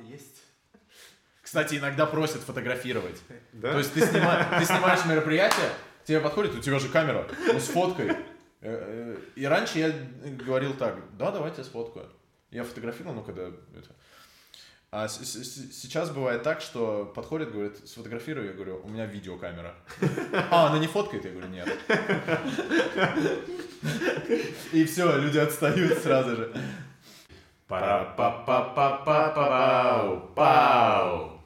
оплата 0.00 0.12
есть. 0.12 0.42
Кстати, 1.42 1.76
иногда 1.76 2.06
просят 2.06 2.42
фотографировать. 2.42 3.20
Да? 3.52 3.72
То 3.72 3.78
есть 3.78 3.92
ты, 3.92 4.00
снима- 4.00 4.58
ты 4.58 4.64
снимаешь 4.64 5.04
мероприятие, 5.04 5.70
к 6.02 6.06
тебе 6.06 6.20
подходит, 6.20 6.54
у 6.54 6.60
тебя 6.60 6.78
же 6.78 6.88
камера, 6.88 7.26
ну 7.52 7.58
сфоткай. 7.60 8.08
Э, 8.10 8.14
э, 8.62 9.16
И 9.36 9.44
раньше 9.46 9.78
я 9.78 9.90
говорил 10.44 10.74
так, 10.74 10.96
да, 11.16 11.30
давайте 11.30 11.64
сфоткаю. 11.64 12.10
Я 12.50 12.62
фотографировал, 12.64 13.14
ну 13.14 13.22
когда 13.24 13.44
это. 13.44 13.96
А 14.92 15.08
с- 15.08 15.20
с- 15.24 15.44
с- 15.44 15.80
сейчас 15.80 16.10
бывает 16.10 16.42
так, 16.42 16.60
что 16.60 17.04
подходит, 17.14 17.52
говорит, 17.52 17.88
сфотографируй, 17.88 18.46
я 18.46 18.52
говорю, 18.52 18.80
у 18.84 18.88
меня 18.88 19.06
видеокамера. 19.06 19.74
А, 20.50 20.66
она 20.68 20.78
не 20.78 20.88
фоткает, 20.88 21.24
я 21.24 21.30
говорю, 21.30 21.48
нет. 21.48 21.68
И 24.72 24.84
все, 24.84 25.16
люди 25.16 25.38
отстают 25.38 25.98
сразу 25.98 26.36
же. 26.36 26.52
Пара-па-па-па-па-пау. 27.70 30.34
Пау. 30.34 31.40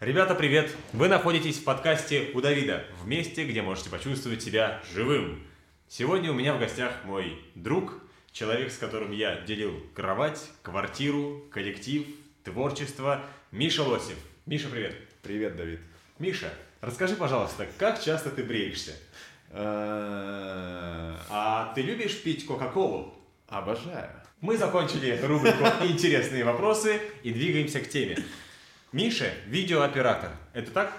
Ребята, 0.00 0.34
привет! 0.34 0.74
Вы 0.94 1.08
находитесь 1.08 1.58
в 1.58 1.64
подкасте 1.64 2.30
у 2.32 2.40
Давида, 2.40 2.86
в 3.02 3.06
месте, 3.06 3.44
где 3.44 3.60
можете 3.60 3.90
почувствовать 3.90 4.42
себя 4.42 4.80
живым. 4.94 5.42
Сегодня 5.86 6.30
у 6.30 6.34
меня 6.34 6.54
в 6.54 6.58
гостях 6.58 7.04
мой 7.04 7.38
друг, 7.54 7.92
человек, 8.32 8.72
с 8.72 8.78
которым 8.78 9.12
я 9.12 9.42
делил 9.42 9.78
кровать, 9.94 10.48
квартиру, 10.62 11.44
коллектив, 11.50 12.06
творчество, 12.42 13.20
Миша 13.52 13.82
Лосев. 13.82 14.16
Миша, 14.46 14.70
привет! 14.70 14.96
Привет, 15.20 15.56
Давид. 15.56 15.80
Миша, 16.18 16.48
расскажи, 16.80 17.16
пожалуйста, 17.16 17.66
как 17.78 18.02
часто 18.02 18.30
ты 18.30 18.44
бреешься? 18.44 18.94
А 19.52 21.20
ты 21.74 21.82
любишь 21.82 22.22
пить 22.22 22.46
Кока-Колу? 22.46 23.14
Обожаю. 23.46 24.22
Мы 24.42 24.58
закончили 24.58 25.18
рубрику 25.22 25.64
«Интересные 25.82 26.44
вопросы» 26.44 27.00
и 27.22 27.32
двигаемся 27.32 27.80
к 27.80 27.88
теме. 27.88 28.18
Миша– 28.92 29.32
видеооператор. 29.46 30.30
Это 30.52 30.70
так? 30.72 30.92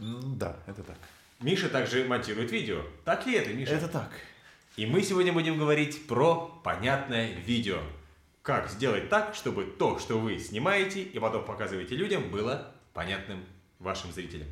Да, 0.00 0.56
это 0.66 0.82
так. 0.82 0.96
Миша 1.40 1.68
также 1.68 2.04
монтирует 2.04 2.50
видео. 2.50 2.82
Так 3.04 3.26
ли 3.26 3.34
это, 3.34 3.52
Миша? 3.52 3.74
Это 3.74 3.88
так. 3.88 4.10
И 4.76 4.86
мы 4.86 5.02
сегодня 5.02 5.34
будем 5.34 5.58
говорить 5.58 6.06
про 6.06 6.46
понятное 6.64 7.34
видео. 7.34 7.78
Как 8.40 8.70
сделать 8.70 9.10
так, 9.10 9.34
чтобы 9.34 9.64
то, 9.64 9.98
что 9.98 10.18
вы 10.18 10.38
снимаете 10.38 11.02
и 11.02 11.18
потом 11.18 11.44
показываете 11.44 11.94
людям, 11.94 12.30
было 12.30 12.72
понятным 12.94 13.44
вашим 13.80 14.12
зрителям. 14.12 14.48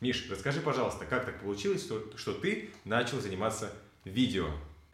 Миш, 0.00 0.26
расскажи, 0.30 0.62
пожалуйста, 0.62 1.04
как 1.04 1.26
так 1.26 1.40
получилось, 1.40 1.82
что, 1.82 2.02
что 2.16 2.32
ты 2.32 2.70
начал 2.86 3.20
заниматься 3.20 3.70
видео? 4.04 4.48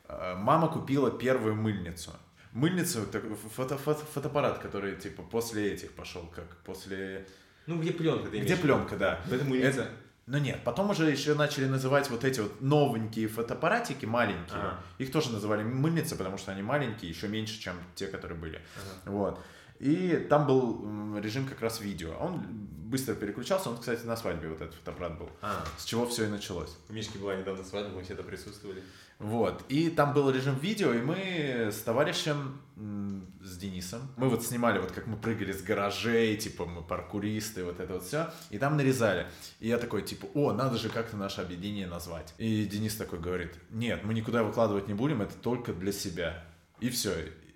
Э, 0.08 0.34
Мама 0.36 0.68
купила 0.68 1.10
первую 1.12 1.54
мыльницу. 1.54 2.10
Мыльницу, 2.54 3.04
так, 3.06 3.22
фото, 3.54 3.76
фото- 3.76 4.06
фотоаппарат, 4.14 4.58
который 4.60 4.96
типа 4.96 5.22
после 5.22 5.72
этих 5.74 5.92
пошел, 5.92 6.22
как 6.34 6.56
после... 6.64 7.26
Ну, 7.66 7.80
где 7.80 7.92
пленка 7.92 8.30
ты 8.30 8.38
Где 8.38 8.56
пленка, 8.56 8.96
да. 8.96 9.20
Это 9.30 9.44
мыльница. 9.44 9.80
Это- 9.82 9.90
Ну 10.26 10.38
нет, 10.38 10.60
потом 10.64 10.88
уже 10.90 11.10
еще 11.10 11.34
начали 11.34 11.66
называть 11.66 12.08
вот 12.10 12.24
эти 12.24 12.40
вот 12.40 12.60
новенькие 12.62 13.26
фотоаппаратики, 13.28 14.06
маленькие. 14.06 14.56
Ага. 14.58 14.80
Их 14.98 15.10
тоже 15.12 15.30
называли 15.32 15.62
мыльницы, 15.64 16.16
потому 16.16 16.38
что 16.38 16.52
они 16.52 16.62
маленькие, 16.62 17.10
еще 17.10 17.28
меньше, 17.28 17.60
чем 17.60 17.74
те, 17.94 18.06
которые 18.06 18.38
были. 18.38 18.60
Вот. 19.04 19.38
И 19.80 20.24
там 20.30 20.46
был 20.46 21.18
режим 21.18 21.46
как 21.48 21.60
раз 21.60 21.80
видео. 21.80 22.14
Он 22.20 22.40
быстро 22.46 23.14
переключался. 23.14 23.68
Он, 23.70 23.76
кстати, 23.78 24.04
на 24.06 24.16
свадьбе 24.16 24.48
вот 24.48 24.60
этот 24.60 24.74
фотоаппарат 24.76 25.18
был. 25.18 25.28
А, 25.42 25.64
С 25.76 25.84
чего 25.84 26.06
все 26.06 26.24
и 26.24 26.28
началось. 26.28 26.70
у 26.88 26.92
Мишки 26.92 27.18
была 27.18 27.34
недавно 27.34 27.64
свадьба, 27.64 27.90
мы 27.90 28.02
все 28.04 28.12
это 28.14 28.22
присутствовали. 28.22 28.82
Вот. 29.18 29.64
И 29.68 29.90
там 29.90 30.12
был 30.12 30.30
режим 30.30 30.58
видео, 30.58 30.92
и 30.92 31.00
мы 31.00 31.70
с 31.72 31.80
товарищем, 31.82 32.60
с 32.76 33.56
Денисом, 33.56 34.00
мы 34.16 34.28
вот 34.28 34.44
снимали, 34.44 34.78
вот 34.78 34.90
как 34.90 35.06
мы 35.06 35.16
прыгали 35.16 35.52
с 35.52 35.62
гаражей, 35.62 36.36
типа 36.36 36.66
мы 36.66 36.82
паркуристы, 36.82 37.64
вот 37.64 37.78
это 37.78 37.94
вот 37.94 38.04
все, 38.04 38.30
и 38.50 38.58
там 38.58 38.76
нарезали. 38.76 39.26
И 39.60 39.68
я 39.68 39.78
такой, 39.78 40.02
типа, 40.02 40.26
о, 40.34 40.52
надо 40.52 40.76
же 40.76 40.88
как-то 40.88 41.16
наше 41.16 41.40
объединение 41.40 41.86
назвать. 41.86 42.34
И 42.38 42.64
Денис 42.64 42.96
такой 42.96 43.20
говорит, 43.20 43.52
нет, 43.70 44.02
мы 44.02 44.12
никуда 44.14 44.42
выкладывать 44.42 44.88
не 44.88 44.94
будем, 44.94 45.22
это 45.22 45.34
только 45.34 45.72
для 45.72 45.92
себя. 45.92 46.44
И 46.80 46.90
все. 46.90 47.12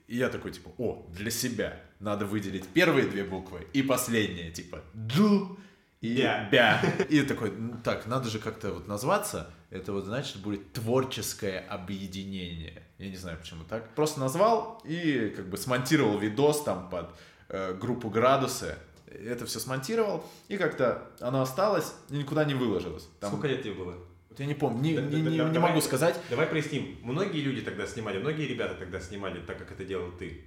И 0.07 0.17
я 0.17 0.29
такой, 0.29 0.53
типа, 0.53 0.71
о, 0.79 1.07
для 1.11 1.31
себя. 1.31 1.81
Надо 2.01 2.25
выделить 2.25 2.67
первые 2.69 3.09
две 3.09 3.25
буквы 3.25 3.67
и 3.73 3.83
последние, 3.83 4.53
типа, 4.53 4.81
джу 4.97 5.59
и 6.01 6.17
Бя. 6.17 6.49
бя. 6.53 6.81
И 7.09 7.23
такой, 7.23 7.51
«Ну, 7.51 7.77
так, 7.83 8.07
надо 8.07 8.29
же 8.31 8.39
как-то 8.39 8.73
вот 8.73 8.87
назваться. 8.87 9.51
Это 9.71 9.93
вот 9.93 10.05
значит 10.05 10.37
будет 10.39 10.73
творческое 10.73 11.59
объединение. 11.69 12.83
Я 12.99 13.11
не 13.11 13.17
знаю, 13.17 13.39
почему 13.39 13.65
так. 13.65 13.95
Просто 13.95 14.21
назвал 14.21 14.81
и 14.85 15.33
как 15.37 15.49
бы 15.49 15.57
смонтировал 15.57 16.19
видос 16.19 16.63
там 16.63 16.89
под 16.89 17.11
э, 17.49 17.75
группу 17.75 18.11
градусы. 18.11 18.77
Это 19.07 19.47
все 19.47 19.59
смонтировал, 19.59 20.25
и 20.49 20.57
как-то 20.59 21.03
оно 21.21 21.41
осталось 21.43 21.95
и 22.11 22.17
никуда 22.17 22.45
не 22.45 22.55
выложилось. 22.55 23.09
Там- 23.21 23.31
Сколько 23.31 23.49
лет 23.49 23.63
тебе 23.63 23.73
было? 23.75 23.95
Вот 24.29 24.39
Я 24.39 24.47
не 24.47 24.55
помню, 24.55 24.81
не, 24.83 24.95
Да- 24.97 25.03
не- 25.03 25.11
да- 25.11 25.31
не- 25.31 25.39
да- 25.39 25.45
не 25.49 25.55
давай- 25.55 25.71
могу 25.71 25.81
сказать. 25.81 26.15
Давай 26.31 26.47
проясним. 26.47 26.99
Многие 27.03 27.41
люди 27.41 27.63
тогда 27.63 27.87
снимали, 27.87 28.19
многие 28.19 28.47
ребята 28.47 28.75
тогда 28.75 29.01
снимали 29.01 29.41
так, 29.41 29.59
как 29.59 29.73
это 29.73 29.85
делал 29.85 30.11
ты. 30.13 30.45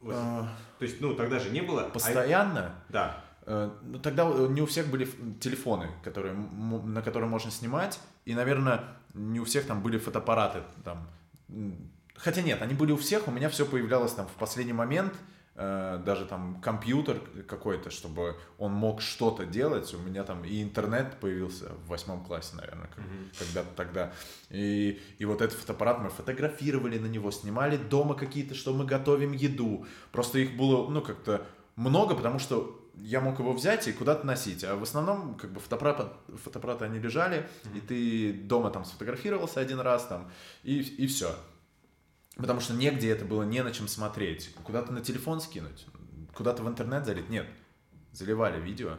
Вот. 0.00 0.14
Э, 0.14 0.42
То 0.78 0.84
есть, 0.84 1.00
ну, 1.00 1.14
тогда 1.14 1.38
же 1.40 1.50
не 1.50 1.60
было. 1.60 1.82
а- 1.86 1.90
Постоянно. 1.90 2.74
Да. 2.88 3.23
Э, 3.46 3.70
ну, 3.82 3.98
тогда 3.98 4.28
э, 4.30 4.46
не 4.50 4.62
у 4.62 4.66
всех 4.66 4.88
были 4.88 5.08
телефоны, 5.40 5.90
которые, 6.02 6.34
на 6.34 7.02
которые 7.02 7.28
можно 7.28 7.50
снимать, 7.50 8.00
и, 8.24 8.34
наверное, 8.34 8.84
не 9.12 9.40
у 9.40 9.44
всех 9.44 9.66
там 9.66 9.82
были 9.82 9.98
фотоаппараты. 9.98 10.62
Там. 10.84 11.06
Хотя 12.16 12.42
нет, 12.42 12.62
они 12.62 12.74
были 12.74 12.92
у 12.92 12.96
всех, 12.96 13.28
у 13.28 13.30
меня 13.30 13.48
все 13.48 13.66
появлялось 13.66 14.12
там 14.12 14.26
в 14.26 14.32
последний 14.32 14.72
момент, 14.72 15.12
э, 15.56 16.00
даже 16.06 16.24
там 16.24 16.60
компьютер 16.62 17.20
какой-то, 17.46 17.90
чтобы 17.90 18.36
он 18.56 18.72
мог 18.72 19.02
что-то 19.02 19.44
делать, 19.44 19.92
у 19.94 19.98
меня 19.98 20.24
там 20.24 20.42
и 20.44 20.62
интернет 20.62 21.20
появился 21.20 21.68
в 21.84 21.88
восьмом 21.88 22.24
классе, 22.24 22.56
наверное, 22.56 22.88
Мгм. 22.96 23.30
когда-то 23.38 23.68
тогда. 23.76 24.12
И, 24.48 25.02
и 25.18 25.24
вот 25.26 25.42
этот 25.42 25.58
фотоаппарат 25.58 26.00
мы 26.00 26.08
фотографировали 26.08 26.98
на 26.98 27.06
него, 27.06 27.30
снимали 27.30 27.76
дома 27.76 28.14
какие-то, 28.14 28.54
что 28.54 28.72
мы 28.72 28.86
готовим 28.86 29.32
еду. 29.32 29.86
Просто 30.12 30.38
их 30.38 30.56
было, 30.56 30.88
ну, 30.88 31.02
как-то 31.02 31.46
много, 31.76 32.14
потому 32.14 32.38
что 32.38 32.80
я 32.98 33.20
мог 33.20 33.38
его 33.38 33.52
взять 33.52 33.88
и 33.88 33.92
куда-то 33.92 34.26
носить. 34.26 34.64
А 34.64 34.76
в 34.76 34.82
основном, 34.82 35.34
как 35.34 35.52
бы, 35.52 35.60
фотоаппарат, 35.60 36.12
фотоаппараты 36.42 36.84
они 36.84 36.98
лежали, 36.98 37.48
и 37.74 37.80
ты 37.80 38.32
дома 38.32 38.70
там 38.70 38.84
сфотографировался 38.84 39.60
один 39.60 39.80
раз 39.80 40.06
там, 40.06 40.30
и, 40.62 40.80
и 40.80 41.06
все. 41.06 41.34
Потому 42.36 42.60
что 42.60 42.74
негде 42.74 43.10
это 43.10 43.24
было 43.24 43.42
не 43.42 43.62
на 43.62 43.72
чем 43.72 43.88
смотреть. 43.88 44.54
Куда-то 44.64 44.92
на 44.92 45.00
телефон 45.00 45.40
скинуть, 45.40 45.86
куда-то 46.34 46.62
в 46.62 46.68
интернет 46.68 47.04
залить. 47.04 47.28
Нет, 47.28 47.46
заливали 48.12 48.60
видео 48.60 48.96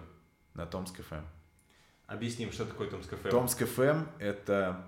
на 0.53 0.65
Томск 0.65 1.01
FM. 1.01 1.23
Объясним, 2.07 2.51
что 2.51 2.65
такое 2.65 2.89
Томск 2.89 3.15
ФМ. 3.15 3.29
Томск 3.29 3.65
ФМ 3.65 4.05
это 4.19 4.87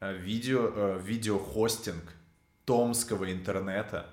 э, 0.00 0.16
видео, 0.16 0.72
э, 0.74 1.00
видеохостинг 1.02 2.02
томского 2.64 3.30
интернета. 3.30 4.06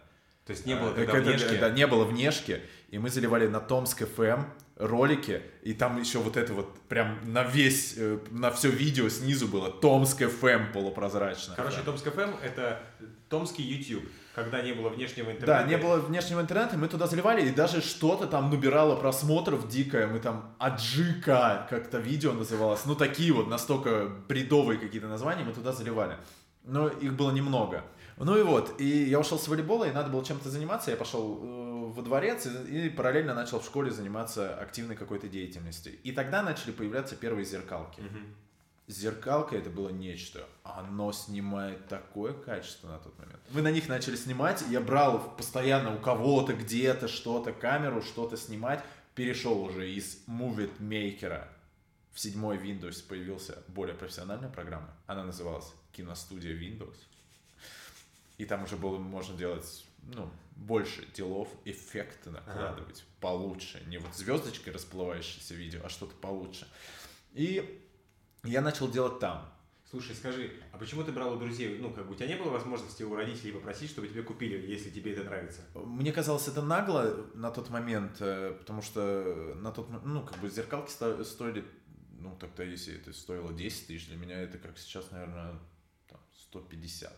То 0.46 0.52
есть 0.52 0.66
не 0.66 0.76
было 0.76 0.90
Э, 0.92 1.06
тогда 1.06 1.14
внешки. 1.14 1.58
Да, 1.58 1.70
не 1.70 1.88
было 1.88 2.06
внешки. 2.06 2.62
И 2.92 3.00
мы 3.00 3.10
заливали 3.10 3.48
на 3.48 3.60
Томск 3.60 4.04
ФМ 4.06 4.44
ролики, 4.76 5.42
и 5.64 5.74
там 5.74 6.00
еще 6.00 6.20
вот 6.20 6.38
это 6.38 6.54
вот 6.54 6.78
прям 6.90 7.20
на 7.24 7.44
весь, 7.44 7.94
э, 7.98 8.20
на 8.32 8.52
все 8.52 8.70
видео 8.70 9.10
снизу 9.10 9.48
было 9.48 9.70
Томск 9.72 10.28
ФМ 10.28 10.74
полупрозрачно. 10.74 11.54
Короче, 11.56 11.78
Томск 11.86 12.10
ФМ 12.12 12.32
это 12.44 12.84
томский 13.30 13.64
YouTube, 13.64 14.04
когда 14.36 14.62
не 14.62 14.74
было 14.74 14.90
внешнего 14.90 15.32
интернета. 15.32 15.46
Да, 15.46 15.64
не 15.64 15.78
было 15.78 15.98
внешнего 15.98 16.42
интернета, 16.42 16.78
мы 16.78 16.90
туда 16.90 17.08
заливали, 17.08 17.48
и 17.48 17.52
даже 17.52 17.82
что-то 17.82 18.28
там 18.28 18.50
набирало 18.50 18.96
просмотров 18.98 19.70
дикое, 19.70 20.08
мы 20.08 20.20
там 20.20 20.54
Аджика 20.60 21.68
как-то 21.70 21.98
видео 22.00 22.34
называлось, 22.34 22.86
ну 22.86 22.96
такие 22.96 23.32
вот 23.32 23.48
настолько 23.48 24.12
бредовые 24.28 24.78
какие-то 24.80 25.08
названия 25.08 25.44
мы 25.46 25.54
туда 25.54 25.72
заливали. 25.72 26.18
Но 26.64 26.90
их 26.90 27.14
было 27.14 27.32
немного. 27.32 27.84
Ну 28.18 28.38
и 28.38 28.44
вот, 28.44 28.80
и 28.80 28.86
я 28.86 29.20
ушел 29.20 29.40
с 29.40 29.48
волейбола, 29.48 29.86
и 29.86 29.92
надо 29.92 30.10
было 30.10 30.24
чем-то 30.24 30.50
заниматься, 30.50 30.92
я 30.92 30.98
пошел 30.98 31.40
э, 31.42 31.71
во 31.92 32.02
дворец 32.02 32.46
и, 32.46 32.88
и 32.88 32.90
параллельно 32.90 33.34
начал 33.34 33.60
в 33.60 33.66
школе 33.66 33.92
заниматься 33.92 34.56
активной 34.60 34.96
какой-то 34.96 35.28
деятельностью. 35.28 35.94
И 36.04 36.12
тогда 36.12 36.42
начали 36.42 36.72
появляться 36.72 37.16
первые 37.16 37.46
зеркалки. 37.46 38.02
Мгм. 38.02 38.36
Зеркалка 38.88 39.56
это 39.56 39.70
было 39.70 39.90
нечто. 39.90 40.46
Оно 40.64 41.12
снимает 41.12 41.88
такое 41.88 42.34
качество 42.34 42.90
на 42.90 42.98
тот 42.98 43.18
момент. 43.20 43.40
Мы 43.52 43.62
на 43.62 43.72
них 43.72 43.88
начали 43.88 44.16
снимать, 44.16 44.64
я 44.70 44.82
брал 44.82 45.36
постоянно 45.38 45.96
у 45.96 46.00
кого-то, 46.00 46.54
где-то 46.54 47.08
что-то, 47.08 47.54
камеру, 47.54 48.02
что-то 48.02 48.36
снимать. 48.38 48.84
Перешел 49.16 49.62
уже 49.62 49.90
из 49.90 50.24
Movie 50.28 50.72
Maker 50.80 51.48
в 52.14 52.20
седьмой 52.20 52.58
Windows 52.58 53.04
появился 53.08 53.64
более 53.68 53.96
профессиональная 53.96 54.50
программа. 54.50 54.94
Она 55.08 55.24
называлась 55.24 55.72
Киностудия 55.94 56.54
Windows. 56.54 56.98
И 58.38 58.46
там 58.46 58.64
уже 58.64 58.76
было 58.76 58.98
можно 58.98 59.38
делать 59.38 59.86
ну, 60.04 60.30
больше 60.56 61.06
делов, 61.14 61.50
эффекты 61.66 62.30
накладывать 62.30 63.04
получше. 63.20 63.84
Не 63.88 63.98
вот 63.98 64.16
звездочкой 64.16 64.74
расплывающееся 64.74 65.54
видео, 65.56 65.82
а 65.84 65.90
что-то 65.90 66.16
получше. 66.16 66.68
И 67.34 67.82
я 68.44 68.62
начал 68.62 68.90
делать 68.90 69.20
там. 69.20 69.52
Слушай, 69.90 70.16
скажи, 70.16 70.54
а 70.72 70.78
почему 70.78 71.04
ты 71.04 71.12
брал 71.12 71.34
у 71.34 71.38
друзей, 71.38 71.78
ну, 71.80 71.92
как 71.94 72.08
бы 72.08 72.14
у 72.14 72.16
тебя 72.16 72.28
не 72.28 72.38
было 72.38 72.50
возможности 72.50 73.04
у 73.04 73.14
родителей 73.14 73.52
попросить, 73.52 73.90
чтобы 73.90 74.08
тебе 74.08 74.24
купили, 74.24 74.56
если 74.66 74.90
тебе 74.90 75.12
это 75.12 75.26
нравится? 75.26 75.64
Мне 75.76 76.14
казалось 76.14 76.48
это 76.48 76.62
нагло 76.62 77.28
на 77.34 77.52
тот 77.52 77.70
момент, 77.70 78.16
э, 78.22 78.56
потому 78.58 78.82
что 78.82 79.54
на 79.58 79.72
тот 79.74 79.90
момент, 79.90 80.06
ну, 80.06 80.24
как 80.26 80.40
бы 80.40 80.50
зеркалки 80.50 80.90
сто- 80.90 81.22
стоили, 81.26 81.66
ну, 82.20 82.38
тогда, 82.40 82.64
если 82.64 82.96
это 82.96 83.12
стоило 83.12 83.52
10 83.52 83.88
тысяч, 83.88 84.08
для 84.08 84.16
меня 84.16 84.40
это 84.40 84.58
как 84.60 84.78
сейчас, 84.78 85.12
наверное, 85.12 85.60
там, 86.08 86.22
150. 86.44 87.14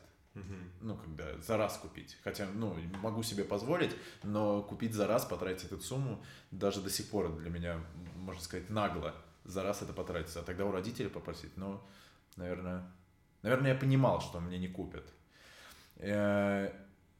Ну, 0.81 0.97
когда 0.97 1.37
за 1.41 1.57
раз 1.57 1.77
купить. 1.77 2.17
Хотя, 2.23 2.47
ну, 2.53 2.75
могу 3.01 3.23
себе 3.23 3.43
позволить, 3.43 3.95
но 4.23 4.63
купить 4.63 4.93
за 4.93 5.07
раз, 5.07 5.25
потратить 5.25 5.65
эту 5.65 5.79
сумму, 5.79 6.23
даже 6.51 6.81
до 6.81 6.89
сих 6.89 7.09
пор 7.09 7.35
для 7.37 7.49
меня, 7.49 7.79
можно 8.15 8.41
сказать, 8.41 8.69
нагло 8.69 9.13
за 9.43 9.63
раз 9.63 9.81
это 9.81 9.93
потратиться. 9.93 10.39
А 10.39 10.43
тогда 10.43 10.65
у 10.65 10.71
родителей 10.71 11.09
попросить, 11.09 11.55
но, 11.57 11.87
наверное, 12.35 12.91
наверное, 13.43 13.73
я 13.73 13.79
понимал, 13.79 14.21
что 14.21 14.39
мне 14.39 14.57
не 14.57 14.67
купят. 14.67 15.05
Э, 15.97 16.71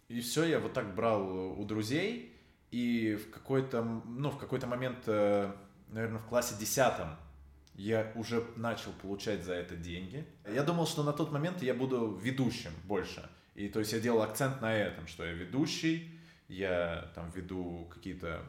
И 0.09 0.19
все, 0.21 0.43
я 0.45 0.59
вот 0.59 0.73
так 0.73 0.95
брал 0.95 1.59
у 1.59 1.65
друзей, 1.65 2.35
и 2.71 3.15
в 3.15 3.29
какой-то, 3.29 3.83
ну, 3.83 4.29
в 4.31 4.37
какой-то 4.37 4.67
момент, 4.67 5.03
э, 5.07 5.51
наверное, 5.89 6.19
в 6.19 6.25
классе 6.25 6.55
десятом 6.59 7.15
я 7.75 8.11
уже 8.15 8.45
начал 8.55 8.91
получать 9.01 9.43
за 9.43 9.53
это 9.53 9.75
деньги. 9.75 10.25
Я 10.47 10.63
думал, 10.63 10.85
что 10.87 11.03
на 11.03 11.13
тот 11.13 11.31
момент 11.31 11.61
я 11.61 11.73
буду 11.73 12.15
ведущим 12.15 12.71
больше. 12.85 13.27
И 13.55 13.67
то 13.69 13.79
есть 13.79 13.93
я 13.93 13.99
делал 13.99 14.21
акцент 14.21 14.61
на 14.61 14.75
этом, 14.75 15.07
что 15.07 15.23
я 15.25 15.31
ведущий, 15.33 16.09
я 16.47 17.11
там 17.15 17.29
веду 17.31 17.89
какие-то 17.93 18.43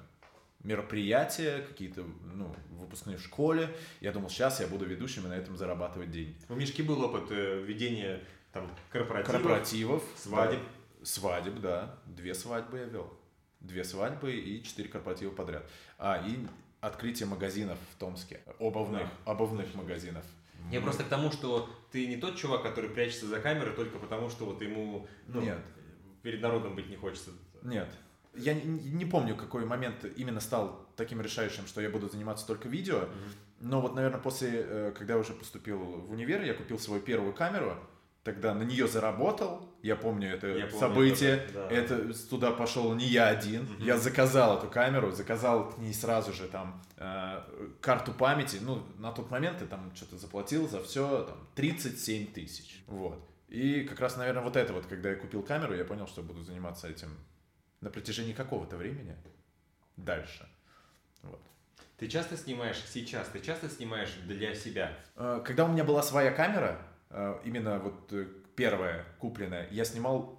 мероприятия, 0.62 1.60
какие-то, 1.60 2.04
ну, 2.34 2.54
выпускные 2.70 3.18
в 3.18 3.22
школе. 3.22 3.74
Я 4.00 4.12
думал, 4.12 4.30
сейчас 4.30 4.60
я 4.60 4.66
буду 4.66 4.86
ведущим 4.86 5.26
и 5.26 5.28
на 5.28 5.34
этом 5.34 5.56
зарабатывать 5.56 6.10
деньги. 6.10 6.34
У 6.48 6.54
Мишки 6.54 6.82
был 6.82 7.02
опыт 7.02 7.24
э, 7.30 7.62
ведения 7.62 8.22
там 8.52 8.70
корпоративов, 8.90 9.32
Корпоративов. 9.32 10.02
свадеб. 10.16 10.60
да. 10.60 11.04
Свадеб, 11.04 11.60
да. 11.60 11.98
Две 12.06 12.34
свадьбы 12.34 12.78
я 12.78 12.84
вел. 12.84 13.12
Две 13.60 13.84
свадьбы 13.84 14.32
и 14.34 14.62
четыре 14.62 14.88
корпоратива 14.88 15.30
подряд. 15.30 15.68
А, 15.98 16.22
и 16.26 16.38
открытие 16.86 17.26
магазинов 17.26 17.78
в 17.92 17.98
Томске. 17.98 18.40
Обувных, 18.58 19.08
обувных 19.25 19.75
магазинов. 19.75 20.25
Я 20.70 20.81
просто 20.81 21.04
к 21.04 21.08
тому, 21.08 21.31
что 21.31 21.69
ты 21.90 22.06
не 22.06 22.16
тот 22.16 22.36
чувак, 22.36 22.62
который 22.62 22.90
прячется 22.90 23.26
за 23.26 23.38
камерой 23.38 23.75
только 23.75 23.98
потому, 23.98 24.31
что 24.31 24.46
вот 24.46 24.62
ему 24.62 25.06
ну, 25.26 25.40
Нет. 25.40 25.58
перед 26.22 26.40
народом 26.40 26.75
быть 26.75 26.88
не 26.88 26.96
хочется. 26.96 27.31
Нет. 27.62 27.88
Я 28.34 28.54
не, 28.54 28.64
не 28.64 29.04
помню, 29.04 29.36
какой 29.36 29.64
момент 29.64 30.04
именно 30.16 30.40
стал 30.40 30.88
таким 30.96 31.20
решающим, 31.20 31.66
что 31.66 31.81
я 31.81 31.90
буду 31.90 32.08
заниматься 32.08 32.46
только 32.46 32.69
видео. 32.69 33.08
Но 33.60 33.81
вот, 33.81 33.94
наверное, 33.94 34.20
после, 34.20 34.50
э, 34.52 34.92
когда 34.96 35.14
я 35.14 35.20
уже 35.20 35.32
поступил 35.32 35.78
в 35.78 36.10
универ, 36.10 36.42
я 36.42 36.54
купил 36.54 36.78
свою 36.78 37.00
первую 37.00 37.32
камеру, 37.32 37.76
тогда 38.24 38.54
на 38.54 38.62
нее 38.62 38.88
заработал. 38.88 39.68
Я 39.82 39.96
помню 39.96 40.30
это 40.34 40.46
Я 40.48 40.66
помню 40.66 40.80
событие. 40.80 41.36
это, 41.36 41.52
да. 41.52 41.70
Это 41.70 42.28
туда 42.28 42.50
пошел 42.50 42.94
не 42.94 43.04
я 43.06 43.28
один. 43.28 43.64
Мгм. 43.64 43.84
Я 43.84 43.98
заказал 43.98 44.58
эту 44.58 44.68
камеру, 44.68 45.12
заказал 45.12 45.70
к 45.70 45.78
ней 45.78 45.92
сразу 45.92 46.32
же 46.32 46.48
там 46.48 46.82
э, 46.96 47.42
карту 47.82 48.12
памяти. 48.12 48.58
Ну, 48.62 48.82
на 48.98 49.12
тот 49.12 49.30
момент 49.30 49.60
я 49.60 49.66
там 49.66 49.94
что-то 49.94 50.16
заплатил 50.16 50.66
за 50.68 50.82
все 50.82 51.24
там 51.24 51.36
37 51.54 52.32
тысяч. 52.32 52.82
Вот. 52.86 53.22
И 53.48 53.84
как 53.84 54.00
раз, 54.00 54.16
наверное, 54.16 54.42
вот 54.42 54.56
это 54.56 54.72
вот, 54.72 54.86
когда 54.86 55.10
я 55.10 55.16
купил 55.16 55.42
камеру, 55.42 55.74
я 55.74 55.84
понял, 55.84 56.06
что 56.06 56.22
буду 56.22 56.42
заниматься 56.42 56.88
этим 56.88 57.10
на 57.82 57.90
протяжении 57.90 58.32
какого-то 58.32 58.76
времени 58.78 59.14
дальше. 59.98 60.48
Вот. 61.22 61.40
Ты 61.98 62.08
часто 62.08 62.38
снимаешь 62.38 62.82
сейчас, 62.88 63.28
ты 63.28 63.40
часто 63.40 63.68
снимаешь 63.68 64.12
для 64.24 64.54
себя? 64.54 64.96
Э, 65.14 65.42
Когда 65.44 65.66
у 65.66 65.68
меня 65.68 65.84
была 65.84 66.02
своя 66.02 66.30
камера, 66.32 66.80
именно 67.44 67.78
вот 67.78 68.12
э, 68.12 68.26
первая 68.56 69.05
купленная, 69.19 69.69
я 69.70 69.84
снимал 69.84 70.38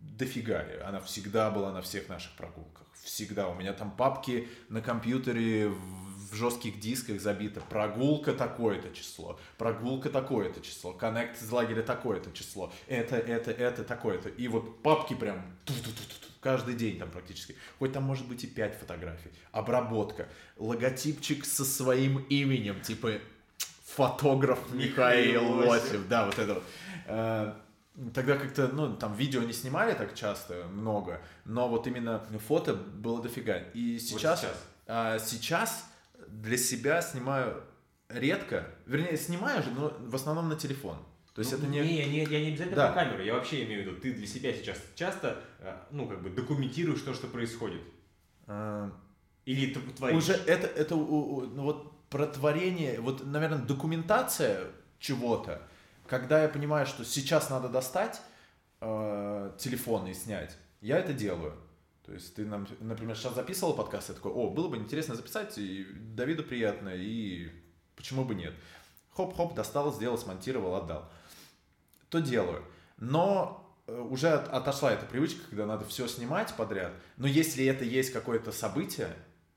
дофига. 0.00 0.64
Она 0.84 1.00
всегда 1.00 1.50
была 1.50 1.72
на 1.72 1.82
всех 1.82 2.08
наших 2.08 2.32
прогулках. 2.32 2.86
Всегда. 2.94 3.48
У 3.48 3.54
меня 3.54 3.72
там 3.72 3.90
папки 3.90 4.48
на 4.68 4.80
компьютере 4.80 5.68
в 5.68 6.34
жестких 6.34 6.80
дисках 6.80 7.20
забиты. 7.20 7.60
Прогулка 7.68 8.32
такое-то 8.32 8.94
число. 8.94 9.38
Прогулка 9.58 10.10
такое-то 10.10 10.60
число. 10.60 10.92
Коннект 10.92 11.40
из 11.42 11.50
лагеря 11.50 11.82
такое-то 11.82 12.32
число. 12.32 12.72
Это, 12.86 13.16
это, 13.16 13.50
это, 13.50 13.84
такое-то. 13.84 14.28
И 14.28 14.48
вот 14.48 14.82
папки 14.82 15.14
прям 15.14 15.42
каждый 16.40 16.74
день 16.74 16.98
там 16.98 17.10
практически. 17.10 17.56
Хоть 17.78 17.92
там 17.92 18.04
может 18.04 18.28
быть 18.28 18.44
и 18.44 18.46
5 18.46 18.74
фотографий. 18.76 19.30
Обработка. 19.50 20.28
Логотипчик 20.56 21.44
со 21.44 21.64
своим 21.64 22.18
именем. 22.28 22.80
Типа 22.80 23.18
фотограф 23.96 24.58
Михаил 24.72 25.42
Михаил 25.42 25.68
Лосев. 25.68 26.08
Да, 26.08 26.26
вот 26.26 26.38
это 26.38 26.54
вот. 26.54 26.64
Э, 27.06 27.52
Тогда 28.14 28.38
как-то, 28.38 28.68
ну, 28.68 28.96
там 28.96 29.12
видео 29.14 29.42
не 29.42 29.52
снимали 29.52 29.92
так 29.92 30.14
часто, 30.14 30.66
много, 30.72 31.20
но 31.44 31.68
вот 31.68 31.86
именно 31.86 32.24
фото 32.48 32.72
было 32.72 33.22
дофига. 33.22 33.58
И 33.74 33.98
сейчас, 33.98 34.40
сейчас. 34.40 34.64
а, 34.86 35.18
сейчас 35.18 35.84
для 36.26 36.56
себя 36.56 37.02
снимаю 37.02 37.62
редко, 38.08 38.66
вернее, 38.86 39.18
снимаю 39.18 39.62
же, 39.62 39.70
но 39.72 39.94
в 40.00 40.14
основном 40.14 40.48
на 40.48 40.56
телефон. 40.56 40.96
То 41.34 41.40
есть 41.40 41.52
Ну, 41.52 41.58
это 41.58 41.66
не... 41.66 41.80
Не, 41.80 42.06
не, 42.06 42.24
я 42.24 42.40
не 42.40 42.48
обязательно 42.48 42.76
Да. 42.76 42.92
про 42.92 43.04
камеру, 43.04 43.22
я 43.22 43.34
вообще 43.34 43.64
имею 43.64 43.82
в 43.82 43.86
виду, 43.86 44.00
ты 44.00 44.14
для 44.14 44.26
себя 44.26 44.54
сейчас 44.54 44.78
часто, 44.94 45.42
э, 45.60 45.76
ну, 45.90 46.08
как 46.08 46.22
бы 46.22 46.30
документируешь 46.30 47.02
то, 47.02 47.12
что 47.12 47.26
происходит. 47.26 47.82
э, 48.46 48.90
Или 49.44 49.74
ты 49.74 49.80
творишь. 49.80 50.16
Уже 50.16 50.32
это, 50.32 50.66
это 50.66 50.94
ну 50.94 51.62
вот 51.62 51.92
про 52.12 52.26
творение, 52.26 53.00
вот, 53.00 53.24
наверное, 53.24 53.58
документация 53.58 54.66
чего-то, 54.98 55.62
когда 56.06 56.42
я 56.42 56.48
понимаю, 56.48 56.86
что 56.86 57.04
сейчас 57.04 57.48
надо 57.48 57.70
достать 57.70 58.20
э, 58.82 59.52
телефон 59.58 60.06
и 60.06 60.14
снять, 60.14 60.56
я 60.82 60.98
это 60.98 61.14
делаю. 61.14 61.54
То 62.04 62.12
есть 62.12 62.34
ты, 62.34 62.44
нам, 62.44 62.68
например, 62.80 63.16
сейчас 63.16 63.34
записывал 63.34 63.72
подкаст, 63.74 64.10
я 64.10 64.14
такой, 64.14 64.30
о, 64.30 64.50
было 64.50 64.68
бы 64.68 64.76
интересно 64.76 65.14
записать, 65.14 65.56
и 65.56 65.86
Давиду 65.94 66.44
приятно, 66.44 66.90
и 66.90 67.50
почему 67.96 68.24
бы 68.24 68.34
нет. 68.34 68.52
Хоп-хоп, 69.16 69.54
достал, 69.54 69.92
сделал, 69.94 70.18
смонтировал, 70.18 70.74
отдал. 70.74 71.10
То 72.10 72.18
делаю. 72.18 72.62
Но 72.98 73.74
э, 73.86 73.98
уже 73.98 74.28
от- 74.28 74.48
отошла 74.48 74.92
эта 74.92 75.06
привычка, 75.06 75.40
когда 75.48 75.64
надо 75.64 75.86
все 75.86 76.06
снимать 76.06 76.54
подряд. 76.56 76.92
Но 77.16 77.26
если 77.26 77.64
это 77.64 77.84
есть 77.84 78.12
какое-то 78.12 78.52
событие, 78.52 79.08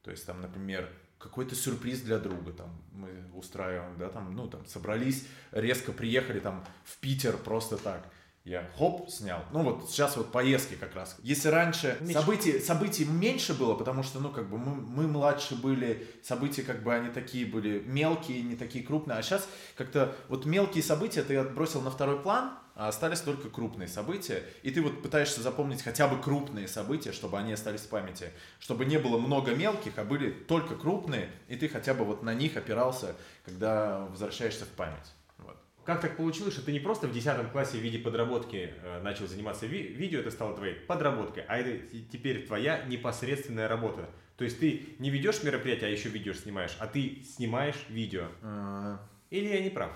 то 0.03 0.11
есть 0.11 0.25
там, 0.25 0.39
например, 0.39 0.89
какой-то 1.17 1.55
сюрприз 1.55 2.01
для 2.01 2.19
друга, 2.19 2.51
там 2.51 2.69
мы 2.91 3.09
устраиваем, 3.33 3.97
да, 3.97 4.09
там, 4.09 4.35
ну, 4.35 4.47
там 4.47 4.65
собрались, 4.65 5.25
резко 5.51 5.91
приехали 5.91 6.39
там 6.39 6.63
в 6.83 6.97
Питер 6.97 7.37
просто 7.37 7.77
так. 7.77 8.07
Я 8.43 8.69
хоп, 8.77 9.09
снял. 9.09 9.43
Ну 9.51 9.63
вот 9.63 9.89
сейчас 9.89 10.17
вот 10.17 10.31
поездки 10.31 10.75
как 10.75 10.93
раз. 10.93 11.17
Если 11.23 11.47
раньше 11.47 11.97
Миш- 11.99 12.13
событий, 12.13 12.59
событий 12.59 13.03
меньше 13.03 13.55
было, 13.55 13.73
потому 13.73 14.03
что, 14.03 14.19
ну, 14.19 14.29
как 14.29 14.47
бы 14.51 14.59
мы, 14.59 14.75
мы 14.75 15.07
младше 15.07 15.55
были, 15.55 16.07
события 16.23 16.61
как 16.61 16.83
бы 16.83 16.93
они 16.93 17.09
такие 17.09 17.47
были 17.47 17.79
мелкие, 17.79 18.43
не 18.43 18.55
такие 18.55 18.85
крупные. 18.85 19.17
А 19.17 19.23
сейчас 19.23 19.47
как-то 19.75 20.15
вот 20.27 20.45
мелкие 20.45 20.83
события 20.83 21.23
ты 21.23 21.37
отбросил 21.37 21.81
на 21.81 21.89
второй 21.89 22.21
план, 22.21 22.51
остались 22.75 23.21
только 23.21 23.49
крупные 23.49 23.87
события. 23.87 24.43
И 24.63 24.71
ты 24.71 24.81
вот 24.81 25.01
пытаешься 25.01 25.41
запомнить 25.41 25.81
хотя 25.81 26.07
бы 26.07 26.21
крупные 26.21 26.67
события, 26.67 27.11
чтобы 27.11 27.37
они 27.39 27.53
остались 27.53 27.81
в 27.81 27.89
памяти. 27.89 28.31
Чтобы 28.59 28.85
не 28.85 28.97
было 28.99 29.17
много 29.17 29.55
мелких, 29.55 29.97
а 29.97 30.03
были 30.03 30.31
только 30.31 30.75
крупные, 30.75 31.29
и 31.47 31.55
ты 31.55 31.69
хотя 31.69 31.93
бы 31.93 32.03
вот 32.05 32.21
на 32.23 32.33
них 32.33 32.57
опирался, 32.57 33.15
когда 33.45 34.05
возвращаешься 34.05 34.65
в 34.65 34.69
память. 34.69 35.13
Вот. 35.37 35.57
Как 35.85 36.01
так 36.01 36.17
получилось, 36.17 36.53
что 36.53 36.63
ты 36.65 36.71
не 36.73 36.79
просто 36.79 37.07
в 37.07 37.13
10 37.13 37.51
классе 37.51 37.77
в 37.77 37.81
виде 37.81 37.97
подработки 37.99 38.73
э, 38.83 39.01
начал 39.01 39.27
заниматься 39.27 39.65
ви- 39.65 39.87
видео, 39.93 40.19
это 40.19 40.31
стало 40.31 40.55
твоей 40.55 40.75
подработкой, 40.75 41.43
а 41.47 41.57
это 41.57 41.79
теперь 42.11 42.45
твоя 42.45 42.83
непосредственная 42.85 43.67
работа. 43.67 44.09
То 44.37 44.43
есть 44.43 44.59
ты 44.59 44.95
не 44.99 45.09
ведешь 45.11 45.43
мероприятие, 45.43 45.87
а 45.87 45.91
еще 45.91 46.09
видео 46.09 46.33
снимаешь, 46.33 46.75
а 46.79 46.87
ты 46.87 47.23
снимаешь 47.23 47.85
видео. 47.87 48.25
Э, 48.41 48.97
Или 49.29 49.47
я 49.47 49.61
не 49.61 49.69
прав? 49.69 49.91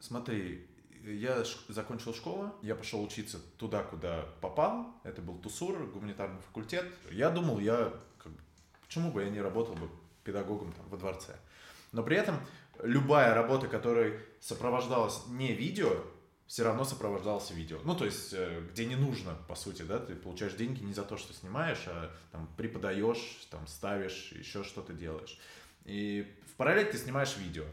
Смотри, 0.00 0.66
я 1.04 1.44
закончил 1.68 2.14
школу, 2.14 2.54
я 2.62 2.74
пошел 2.74 3.02
учиться 3.02 3.38
туда, 3.58 3.82
куда 3.82 4.26
попал. 4.40 4.94
Это 5.04 5.22
был 5.22 5.38
ТУСУР, 5.38 5.90
гуманитарный 5.92 6.40
факультет. 6.40 6.86
Я 7.10 7.30
думал, 7.30 7.58
я 7.58 7.92
как 8.18 8.32
почему 8.82 9.10
бы 9.10 9.22
я 9.22 9.30
не 9.30 9.40
работал 9.40 9.74
бы 9.74 9.88
педагогом 10.24 10.72
там, 10.72 10.88
во 10.88 10.96
дворце. 10.96 11.36
Но 11.92 12.02
при 12.02 12.16
этом 12.16 12.36
любая 12.82 13.34
работа, 13.34 13.68
которая 13.68 14.20
сопровождалась 14.40 15.26
не 15.28 15.52
видео, 15.54 16.04
все 16.46 16.62
равно 16.62 16.84
сопровождалась 16.84 17.50
видео. 17.50 17.78
Ну, 17.84 17.96
то 17.96 18.04
есть, 18.04 18.32
э, 18.32 18.62
где 18.70 18.86
не 18.86 18.94
нужно, 18.94 19.36
по 19.48 19.56
сути, 19.56 19.82
да, 19.82 19.98
ты 19.98 20.14
получаешь 20.14 20.54
деньги 20.54 20.82
не 20.82 20.94
за 20.94 21.02
то, 21.02 21.16
что 21.16 21.32
снимаешь, 21.32 21.84
а 21.86 22.12
там 22.30 22.48
преподаешь, 22.56 23.46
там 23.50 23.66
ставишь, 23.66 24.32
еще 24.32 24.62
что-то 24.62 24.92
делаешь. 24.92 25.38
И 25.84 26.32
в 26.46 26.54
параллель 26.56 26.90
ты 26.90 26.98
снимаешь 26.98 27.36
видео. 27.36 27.64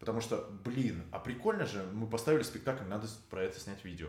Потому 0.00 0.22
что, 0.22 0.48
блин, 0.64 1.04
а 1.12 1.18
прикольно 1.18 1.66
же, 1.66 1.84
мы 1.92 2.06
поставили 2.08 2.42
спектакль, 2.42 2.84
надо 2.84 3.06
про 3.28 3.42
это 3.42 3.60
снять 3.60 3.84
видео. 3.84 4.08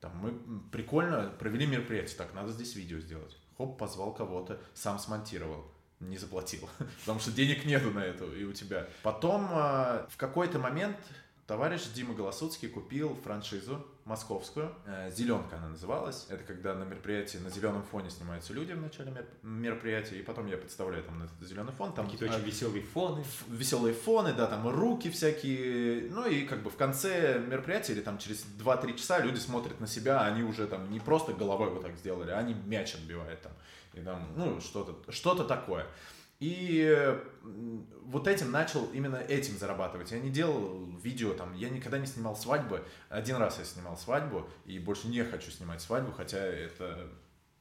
Там 0.00 0.16
мы 0.16 0.60
прикольно 0.72 1.32
провели 1.38 1.66
мероприятие, 1.66 2.16
так, 2.16 2.34
надо 2.34 2.50
здесь 2.50 2.74
видео 2.74 2.98
сделать. 2.98 3.36
Хоп, 3.56 3.78
позвал 3.78 4.14
кого-то, 4.14 4.58
сам 4.74 4.98
смонтировал. 4.98 5.70
не 6.00 6.16
заплатил, 6.16 6.68
потому 7.00 7.20
что 7.20 7.30
денег 7.30 7.64
нету 7.66 7.90
на 7.90 8.00
это 8.00 8.24
и 8.24 8.44
у 8.44 8.52
тебя. 8.52 8.88
Потом 9.02 9.44
э, 9.52 10.06
в 10.08 10.16
какой-то 10.16 10.58
момент 10.58 10.96
товарищ 11.46 11.82
Дима 11.94 12.14
Голосуцкий 12.14 12.68
купил 12.68 13.16
франшизу 13.22 13.84
московскую. 14.04 14.74
Э, 14.86 15.10
Зеленка 15.10 15.56
она 15.56 15.68
называлась. 15.68 16.26
Это 16.28 16.42
когда 16.44 16.74
на 16.74 16.84
мероприятии 16.84 17.38
на 17.38 17.50
зеленом 17.50 17.82
фоне 17.82 18.10
снимаются 18.10 18.52
люди 18.52 18.72
в 18.72 18.80
начале 18.80 19.12
мероприятия, 19.42 20.18
и 20.18 20.22
потом 20.22 20.46
я 20.46 20.56
представляю 20.56 21.04
там 21.04 21.18
на 21.18 21.24
этот 21.24 21.48
зеленый 21.48 21.72
фон. 21.72 21.92
Там 21.92 22.06
какие-то 22.08 22.34
очень 22.34 22.44
веселые 22.44 22.82
фоны. 22.82 23.24
Веселые 23.48 23.94
фоны, 23.94 24.32
да, 24.32 24.46
там 24.46 24.68
руки 24.68 25.10
всякие. 25.10 26.10
Ну 26.10 26.26
и 26.26 26.44
как 26.44 26.62
бы 26.62 26.70
в 26.70 26.76
конце 26.76 27.38
мероприятия 27.38 27.92
или 27.92 28.00
там 28.00 28.18
через 28.18 28.44
2-3 28.58 28.96
часа 28.96 29.20
люди 29.20 29.38
смотрят 29.38 29.80
на 29.80 29.86
себя, 29.86 30.22
они 30.22 30.42
уже 30.42 30.66
там 30.66 30.90
не 30.90 31.00
просто 31.00 31.32
головой 31.32 31.70
вот 31.70 31.82
так 31.82 31.96
сделали, 31.96 32.30
а 32.30 32.38
они 32.38 32.54
мяч 32.54 32.94
отбивают 32.94 33.40
там. 33.42 33.52
И 33.94 34.00
там, 34.00 34.26
ну, 34.36 34.60
что-то 34.60 35.12
что 35.12 35.34
такое. 35.44 35.86
И 36.42 37.20
вот 38.02 38.26
этим 38.26 38.50
начал 38.50 38.86
именно 38.86 39.14
этим 39.14 39.56
зарабатывать. 39.56 40.10
Я 40.10 40.18
не 40.18 40.28
делал 40.28 40.90
видео, 41.00 41.34
там, 41.34 41.54
я 41.54 41.68
никогда 41.68 41.98
не 41.98 42.06
снимал 42.06 42.34
свадьбы. 42.34 42.84
Один 43.08 43.36
раз 43.36 43.60
я 43.60 43.64
снимал 43.64 43.96
свадьбу, 43.96 44.50
и 44.66 44.80
больше 44.80 45.06
не 45.06 45.22
хочу 45.22 45.52
снимать 45.52 45.80
свадьбу, 45.80 46.10
хотя 46.10 46.38
это, 46.38 47.08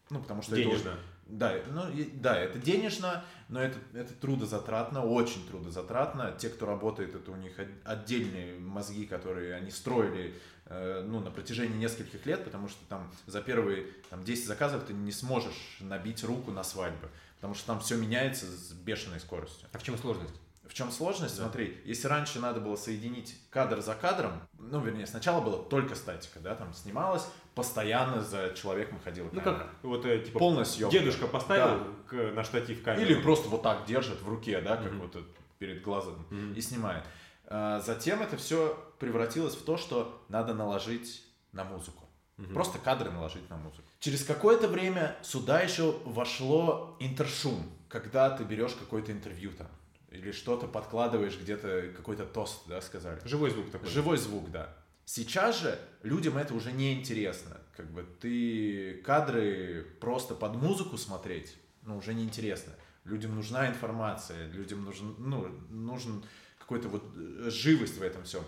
ну, 0.09 0.19
потому 0.19 0.41
что 0.41 0.55
Денежно. 0.55 0.89
это... 0.89 0.99
Да, 1.27 1.53
ну, 1.69 1.91
и, 1.91 2.05
да, 2.05 2.37
это 2.37 2.57
денежно, 2.57 3.23
но 3.49 3.61
это, 3.61 3.77
это 3.93 4.13
трудозатратно, 4.15 5.05
очень 5.05 5.47
трудозатратно. 5.47 6.35
Те, 6.37 6.49
кто 6.49 6.65
работает, 6.65 7.13
это 7.13 7.31
у 7.31 7.35
них 7.35 7.53
отдельные 7.85 8.59
мозги, 8.59 9.05
которые 9.05 9.53
они 9.53 9.69
строили 9.69 10.33
э, 10.65 11.05
ну, 11.07 11.19
на 11.19 11.29
протяжении 11.29 11.77
нескольких 11.77 12.25
лет, 12.25 12.43
потому 12.43 12.67
что 12.67 12.83
там 12.89 13.13
за 13.27 13.41
первые 13.41 13.85
там, 14.09 14.23
10 14.23 14.45
заказов 14.45 14.83
ты 14.85 14.93
не 14.93 15.11
сможешь 15.11 15.77
набить 15.79 16.23
руку 16.23 16.51
на 16.51 16.63
свадьбы. 16.63 17.09
Потому 17.41 17.55
что 17.55 17.65
там 17.65 17.79
все 17.79 17.97
меняется 17.97 18.45
с 18.45 18.71
бешеной 18.71 19.19
скоростью. 19.19 19.67
А 19.73 19.79
в 19.79 19.83
чем 19.83 19.97
сложность? 19.97 20.35
В 20.63 20.73
чем 20.75 20.91
сложность? 20.91 21.35
Да. 21.37 21.43
Смотри, 21.43 21.81
если 21.85 22.07
раньше 22.07 22.39
надо 22.39 22.61
было 22.61 22.75
соединить 22.75 23.35
кадр 23.49 23.81
за 23.81 23.95
кадром, 23.95 24.33
ну, 24.59 24.79
вернее, 24.79 25.07
сначала 25.07 25.41
было 25.41 25.57
только 25.57 25.95
статика, 25.95 26.39
да, 26.39 26.53
там 26.53 26.71
снималось, 26.75 27.27
постоянно 27.55 28.21
за 28.21 28.53
человеком 28.53 28.99
ходила 29.03 29.27
Ну, 29.31 29.41
как 29.41 29.67
вот, 29.81 30.05
э, 30.05 30.19
типа, 30.19 30.37
полная 30.37 30.63
съемка. 30.63 30.97
Дедушка 30.97 31.25
поставил 31.25 31.79
да. 31.79 31.85
к, 32.07 32.13
на 32.35 32.43
штатив 32.43 32.83
камеру. 32.83 33.01
Или 33.01 33.15
просто 33.15 33.49
вот 33.49 33.63
так 33.63 33.85
держит 33.85 34.21
в 34.21 34.29
руке, 34.29 34.61
да, 34.61 34.77
как 34.77 34.91
mm-hmm. 34.91 34.99
вот 34.99 35.25
перед 35.57 35.81
глазом 35.81 36.25
mm-hmm. 36.29 36.55
и 36.55 36.61
снимает. 36.61 37.03
А, 37.47 37.79
затем 37.81 38.21
это 38.21 38.37
все 38.37 38.77
превратилось 38.99 39.55
в 39.55 39.65
то, 39.65 39.77
что 39.77 40.23
надо 40.29 40.53
наложить 40.53 41.25
на 41.51 41.63
музыку. 41.63 42.00
Угу. 42.41 42.53
Просто 42.53 42.79
кадры 42.79 43.11
наложить 43.11 43.49
на 43.49 43.57
музыку. 43.57 43.83
Через 43.99 44.23
какое-то 44.23 44.67
время 44.67 45.15
сюда 45.21 45.61
еще 45.61 45.97
вошло 46.05 46.97
интершум, 46.99 47.63
когда 47.87 48.29
ты 48.29 48.43
берешь 48.43 48.73
какое-то 48.73 49.11
интервью 49.11 49.51
там 49.51 49.67
или 50.11 50.31
что-то 50.31 50.67
подкладываешь 50.67 51.39
где-то 51.39 51.93
какой-то 51.95 52.25
тост, 52.25 52.67
да, 52.67 52.81
сказали. 52.81 53.19
Живой 53.25 53.49
звук 53.49 53.71
такой. 53.71 53.89
Живой 53.89 54.17
звук, 54.17 54.51
да. 54.51 54.73
Сейчас 55.05 55.59
же 55.61 55.79
людям 56.03 56.37
это 56.37 56.53
уже 56.53 56.71
не 56.71 56.93
интересно. 56.93 57.57
Как 57.75 57.89
бы 57.89 58.05
ты 58.19 59.01
кадры 59.05 59.85
просто 59.99 60.35
под 60.35 60.55
музыку 60.55 60.97
смотреть, 60.97 61.55
ну, 61.83 61.97
уже 61.97 62.13
не 62.13 62.23
интересно. 62.23 62.73
Людям 63.05 63.35
нужна 63.35 63.67
информация, 63.67 64.47
людям 64.47 64.83
нужен, 64.83 65.15
ну, 65.17 65.47
нужен 65.69 66.23
какой-то 66.59 66.89
вот 66.89 67.03
э, 67.15 67.49
живость 67.49 67.97
в 67.97 68.01
этом 68.01 68.23
всем. 68.23 68.43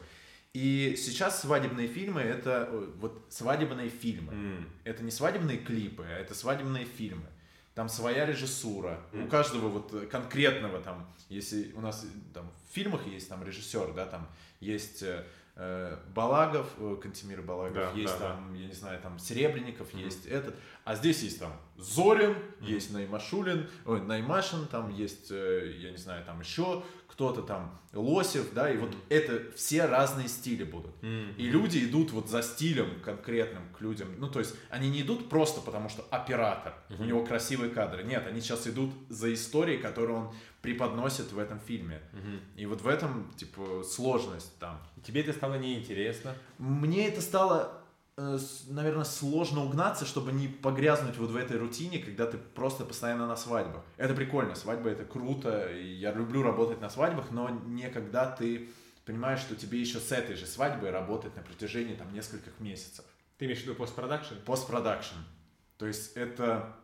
И 0.54 0.96
сейчас 0.98 1.42
свадебные 1.42 1.88
фильмы 1.88 2.22
это 2.22 2.70
вот 3.00 3.26
свадебные 3.30 3.90
фильмы. 3.90 4.34
Mm. 4.34 4.66
Это 4.84 5.04
не 5.04 5.10
свадебные 5.10 5.58
клипы, 5.58 6.06
а 6.08 6.20
это 6.20 6.36
свадебные 6.36 6.86
фильмы. 6.86 7.26
Там 7.74 7.90
своя 7.90 8.28
режиссура. 8.28 9.00
Mm. 9.14 9.26
У 9.26 9.30
каждого 9.30 9.68
вот 9.70 10.08
конкретного 10.12 10.80
там, 10.80 11.12
если 11.30 11.72
у 11.74 11.82
нас 11.82 12.06
там 12.36 12.52
в 12.70 12.74
фильмах 12.76 13.08
есть 13.08 13.30
там 13.30 13.44
режиссер, 13.44 13.94
да, 13.94 14.06
там 14.06 14.28
есть 14.60 15.02
э, 15.02 15.08
э 15.08 15.26
Балагов, 15.56 16.68
э, 16.78 16.98
Кантемир 17.02 17.44
Балагов, 17.44 17.76
да, 17.76 17.92
есть 17.92 18.18
да, 18.18 18.30
там, 18.30 18.54
да. 18.54 18.60
я 18.60 18.68
не 18.68 18.74
знаю, 18.74 19.00
там 19.02 19.20
Серебренников, 19.20 19.94
mm. 19.94 20.04
есть 20.04 20.26
этот. 20.26 20.56
А 20.84 20.96
здесь 20.96 21.22
есть 21.22 21.40
там 21.40 21.54
Зорин, 21.78 22.32
mm. 22.32 22.66
есть 22.66 22.92
Наймашулин, 22.92 23.70
ой, 23.86 24.02
Наймашин, 24.02 24.66
там 24.68 24.90
есть, 24.90 25.30
э, 25.30 25.76
я 25.78 25.92
не 25.92 25.98
знаю, 25.98 26.26
там 26.26 26.40
еще 26.40 26.84
кто-то 27.14 27.44
там 27.44 27.80
Лосев, 27.94 28.54
да, 28.54 28.72
и 28.72 28.78
вот 28.78 28.90
mm-hmm. 28.90 29.10
это 29.10 29.56
все 29.56 29.86
разные 29.86 30.28
стили 30.28 30.64
будут. 30.64 30.96
Mm-hmm. 31.04 31.36
И 31.38 31.44
люди 31.44 31.86
идут 31.86 32.12
вот 32.12 32.28
за 32.28 32.42
стилем 32.42 33.00
конкретным 33.02 33.62
к 33.78 33.82
людям. 33.82 34.08
Ну, 34.18 34.30
то 34.30 34.40
есть 34.40 34.56
они 34.72 34.90
не 34.90 35.02
идут 35.02 35.30
просто 35.30 35.62
потому, 35.62 35.90
что 35.90 36.04
оператор, 36.10 36.74
mm-hmm. 36.90 37.02
у 37.02 37.06
него 37.06 37.24
красивые 37.24 37.70
кадры. 37.70 38.02
Нет, 38.02 38.26
они 38.26 38.42
сейчас 38.42 38.66
идут 38.66 38.90
за 39.10 39.32
историей, 39.32 39.78
которую 39.78 40.22
он 40.22 40.36
преподносит 40.64 41.32
в 41.32 41.38
этом 41.38 41.60
фильме. 41.60 42.02
Mm-hmm. 42.14 42.40
И 42.58 42.66
вот 42.66 42.82
в 42.82 42.88
этом, 42.88 43.32
типа, 43.36 43.84
сложность 43.84 44.58
там. 44.58 44.82
Тебе 45.06 45.22
это 45.22 45.34
стало 45.34 45.60
неинтересно? 45.60 46.34
Мне 46.58 47.08
это 47.08 47.22
стало 47.22 47.84
Э, 48.16 48.38
наверное, 48.68 49.06
сложно 49.06 49.66
угнаться, 49.66 50.06
чтобы 50.06 50.32
не 50.32 50.48
погрязнуть 50.48 51.18
вот 51.18 51.32
в 51.32 51.36
этой 51.36 51.58
рутине, 51.58 51.98
когда 51.98 52.28
ты 52.28 52.38
просто 52.38 52.86
постоянно 52.86 53.26
на 53.26 53.36
свадьбах. 53.36 53.84
Это 53.98 54.14
прикольно, 54.14 54.54
свадьба 54.54 54.90
это 54.90 55.04
круто, 55.04 55.72
я 55.74 56.12
люблю 56.12 56.44
работать 56.44 56.80
на 56.80 56.92
свадьбах, 56.92 57.32
но 57.32 57.50
не 57.50 57.90
когда 57.90 58.30
ты 58.30 58.70
понимаешь, 59.06 59.40
что 59.40 59.56
тебе 59.56 59.80
еще 59.80 60.00
с 60.00 60.12
этой 60.12 60.36
же 60.36 60.46
свадьбой 60.46 60.92
работать 60.92 61.36
на 61.36 61.42
протяжении 61.42 61.96
там 61.96 62.14
нескольких 62.14 62.60
месяцев. 62.60 63.04
Ты 63.40 63.46
имеешь 63.46 63.62
в 63.62 63.64
виду 63.64 63.76
постпродакшн? 63.76 64.36
Постпродакшн. 64.46 65.18
То 65.80 65.88
есть 65.88 66.16
это, 66.16 66.76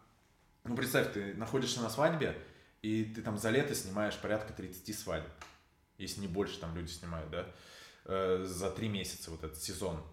ну 0.64 0.76
представь, 0.76 1.14
ты 1.14 1.36
находишься 1.36 1.80
на 1.82 1.92
свадьбе, 1.92 2.36
и 2.82 3.06
ты 3.06 3.22
там 3.22 3.38
за 3.38 3.50
лето 3.50 3.76
снимаешь 3.76 4.18
порядка 4.18 4.54
30 4.54 4.98
свадеб, 4.98 5.32
если 5.98 6.22
не 6.22 6.28
больше 6.28 6.60
там 6.60 6.76
люди 6.76 6.90
снимают, 6.90 7.30
да, 7.30 7.48
э, 8.06 8.44
за 8.46 8.72
три 8.72 8.88
месяца 8.88 9.32
вот 9.32 9.44
этот 9.44 9.62
сезон. 9.62 10.04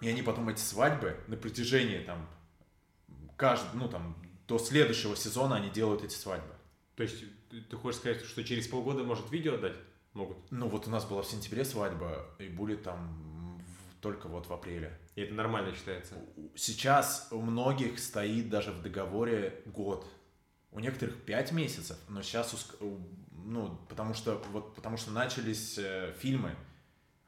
И 0.00 0.08
они 0.08 0.22
потом 0.22 0.48
эти 0.48 0.60
свадьбы 0.60 1.18
на 1.26 1.36
протяжении 1.36 1.98
там, 2.04 2.28
каждый, 3.36 3.76
ну 3.76 3.88
там, 3.88 4.16
до 4.46 4.58
следующего 4.58 5.16
сезона 5.16 5.56
они 5.56 5.70
делают 5.70 6.02
эти 6.04 6.14
свадьбы. 6.14 6.54
То 6.96 7.02
есть 7.02 7.24
ты 7.48 7.76
хочешь 7.76 8.00
сказать, 8.00 8.24
что 8.24 8.42
через 8.42 8.66
полгода 8.66 9.04
может 9.04 9.30
видео 9.30 9.54
отдать? 9.54 9.76
Могут? 10.14 10.50
Ну 10.50 10.68
вот 10.68 10.86
у 10.86 10.90
нас 10.90 11.04
была 11.04 11.22
в 11.22 11.26
сентябре 11.26 11.64
свадьба, 11.64 12.26
и 12.38 12.48
будет 12.48 12.82
там 12.82 13.58
в, 13.58 14.00
только 14.00 14.28
вот 14.28 14.46
в 14.46 14.52
апреле. 14.52 14.98
И 15.14 15.20
это 15.22 15.34
нормально 15.34 15.74
считается? 15.74 16.14
Сейчас 16.56 17.28
у 17.30 17.40
многих 17.40 17.98
стоит 17.98 18.48
даже 18.48 18.72
в 18.72 18.82
договоре 18.82 19.62
год. 19.66 20.06
У 20.70 20.80
некоторых 20.80 21.22
5 21.24 21.52
месяцев, 21.52 21.96
но 22.08 22.22
сейчас, 22.22 22.54
ну, 23.32 23.78
потому 23.88 24.14
что, 24.14 24.42
вот, 24.52 24.74
потому 24.74 24.96
что 24.96 25.10
начались 25.10 25.78
э, 25.78 26.14
фильмы, 26.18 26.54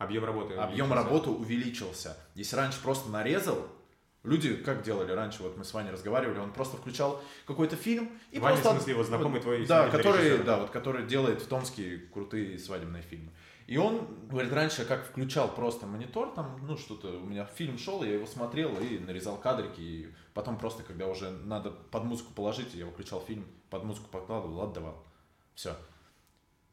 Объем 0.01 0.25
работы 0.25 0.55
Объем 0.55 0.93
работы 0.95 1.29
увеличился. 1.29 2.17
Если 2.35 2.57
раньше 2.57 2.81
просто 2.81 3.11
нарезал, 3.11 3.69
люди 4.23 4.57
как 4.57 4.83
делали 4.83 5.13
раньше, 5.13 5.43
вот 5.43 5.59
мы 5.59 5.65
с 5.65 5.75
Ваней 5.75 5.91
разговаривали, 5.91 6.39
он 6.39 6.55
просто 6.55 6.79
включал 6.79 7.23
какой-то 7.47 7.77
фильм 7.77 8.11
и 8.31 8.39
Ваня, 8.39 8.57
просто... 8.57 8.71
в 8.71 8.77
смысле, 8.77 8.93
его 8.95 9.05
знакомый 9.05 9.43
твой 9.43 9.67
Да, 9.67 9.91
который, 9.91 10.39
да, 10.43 10.59
вот, 10.59 10.71
который 10.71 11.07
делает 11.07 11.43
в 11.43 11.47
Томске 11.49 11.99
крутые 12.13 12.59
свадебные 12.59 13.03
фильмы. 13.03 13.31
И 13.71 13.77
он, 13.77 14.27
говорит, 14.27 14.53
раньше 14.53 14.85
как 14.85 15.07
включал 15.07 15.55
просто 15.55 15.87
монитор, 15.87 16.35
там, 16.35 16.59
ну, 16.67 16.77
что-то, 16.77 17.21
у 17.21 17.25
меня 17.25 17.45
фильм 17.45 17.79
шел, 17.79 18.03
я 18.03 18.15
его 18.15 18.27
смотрел 18.27 18.77
и 18.81 18.99
нарезал 18.99 19.37
кадрики, 19.37 19.81
и 19.81 20.15
потом 20.35 20.59
просто, 20.59 20.83
когда 20.83 21.07
уже 21.07 21.31
надо 21.31 21.71
под 21.71 22.03
музыку 22.03 22.33
положить, 22.35 22.75
я 22.75 22.85
выключал 22.85 23.21
фильм, 23.21 23.47
под 23.71 23.85
музыку 23.85 24.09
подкладывал, 24.11 24.61
отдавал. 24.63 25.07
Все. 25.55 25.77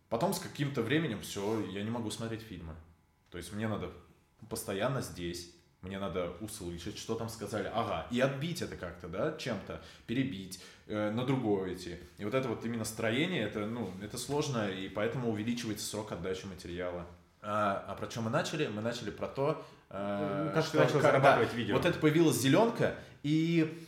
Потом 0.09 0.33
с 0.33 0.39
каким-то 0.39 0.81
временем 0.81 1.21
все, 1.21 1.63
я 1.67 1.83
не 1.83 1.91
могу 1.91 2.09
смотреть 2.09 2.41
фильмы. 2.41 2.73
То 3.29 3.37
есть 3.37 3.53
мне 3.53 3.67
надо 3.67 3.91
постоянно 4.49 5.01
здесь, 5.01 5.53
мне 5.83 5.99
надо 5.99 6.31
услышать, 6.41 6.97
что 6.97 7.13
там 7.13 7.29
сказали, 7.29 7.69
ага, 7.71 8.07
и 8.09 8.19
отбить 8.19 8.63
это 8.63 8.75
как-то, 8.75 9.07
да, 9.07 9.37
чем-то, 9.37 9.83
перебить, 10.07 10.63
на 10.87 11.25
другое 11.25 11.73
идти. 11.73 11.97
И 12.17 12.25
вот 12.25 12.33
это 12.33 12.47
вот 12.47 12.65
именно 12.65 12.85
строение, 12.85 13.43
это, 13.43 13.65
ну, 13.65 13.91
это 14.01 14.17
сложно, 14.17 14.69
и 14.69 14.89
поэтому 14.89 15.31
увеличивается 15.31 15.85
срок 15.85 16.11
отдачи 16.11 16.45
материала. 16.45 17.05
А, 17.41 17.85
а 17.87 17.95
про 17.95 18.09
что 18.09 18.21
мы 18.21 18.29
начали? 18.29 18.67
Мы 18.67 18.81
начали 18.81 19.09
про 19.09 19.27
то, 19.27 19.63
э, 19.89 20.51
как 20.53 20.63
что, 20.65 20.73
ты 20.73 20.83
начал 20.83 21.01
зарабатывать 21.01 21.53
видео. 21.53 21.75
Вот 21.75 21.85
это 21.85 21.97
появилась 21.99 22.37
зеленка, 22.37 22.95
и 23.23 23.86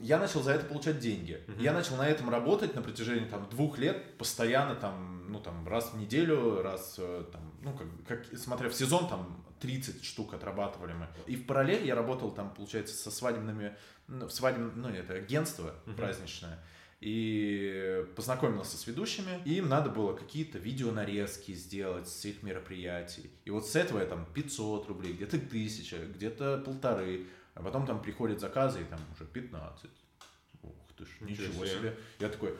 я 0.00 0.18
начал 0.18 0.42
за 0.42 0.52
это 0.52 0.66
получать 0.66 0.98
деньги. 0.98 1.42
Uh-huh. 1.46 1.62
Я 1.62 1.72
начал 1.72 1.96
на 1.96 2.08
этом 2.08 2.30
работать 2.30 2.74
на 2.74 2.82
протяжении 2.82 3.26
там 3.26 3.48
двух 3.50 3.78
лет, 3.78 4.16
постоянно 4.18 4.74
там, 4.74 5.30
ну 5.30 5.40
там 5.40 5.66
раз 5.68 5.92
в 5.92 5.98
неделю, 5.98 6.62
раз 6.62 6.96
э, 6.98 7.24
там, 7.30 7.52
ну 7.62 7.72
как, 7.74 8.26
как 8.26 8.38
смотря 8.38 8.68
в 8.68 8.74
сезон 8.74 9.08
там 9.08 9.44
30 9.60 10.04
штук 10.04 10.34
отрабатывали 10.34 10.92
мы. 10.94 11.06
И 11.26 11.36
в 11.36 11.46
параллель 11.46 11.86
я 11.86 11.94
работал 11.94 12.30
там, 12.30 12.52
получается, 12.54 12.96
со 12.96 13.10
свадебными, 13.10 13.76
ну, 14.08 14.26
в 14.26 14.32
свадебном, 14.32 14.72
ну 14.80 14.88
это 14.88 15.14
агентство 15.14 15.74
uh-huh. 15.86 15.94
праздничное. 15.94 16.58
И 17.00 18.04
познакомился 18.14 18.76
с 18.76 18.86
ведущими, 18.86 19.40
и 19.46 19.54
им 19.54 19.70
надо 19.70 19.88
было 19.88 20.14
какие-то 20.14 20.58
видеонарезки 20.58 21.52
сделать 21.52 22.08
с 22.08 22.26
их 22.26 22.42
мероприятий. 22.42 23.30
И 23.46 23.50
вот 23.50 23.66
с 23.66 23.74
этого 23.74 24.00
я 24.00 24.06
там 24.06 24.26
500 24.34 24.86
рублей, 24.88 25.14
где-то 25.14 25.38
тысяча, 25.38 25.96
где-то 25.96 26.58
полторы. 26.58 27.26
А 27.60 27.62
потом 27.62 27.86
там 27.86 28.00
приходят 28.00 28.40
заказы, 28.40 28.80
и 28.80 28.84
там 28.84 28.98
уже 29.14 29.26
15. 29.26 29.90
Ух 30.62 30.72
ты 30.96 31.04
ж, 31.04 31.08
ничего, 31.20 31.46
ничего 31.48 31.66
себе. 31.66 31.96
Я 32.18 32.30
такой, 32.30 32.56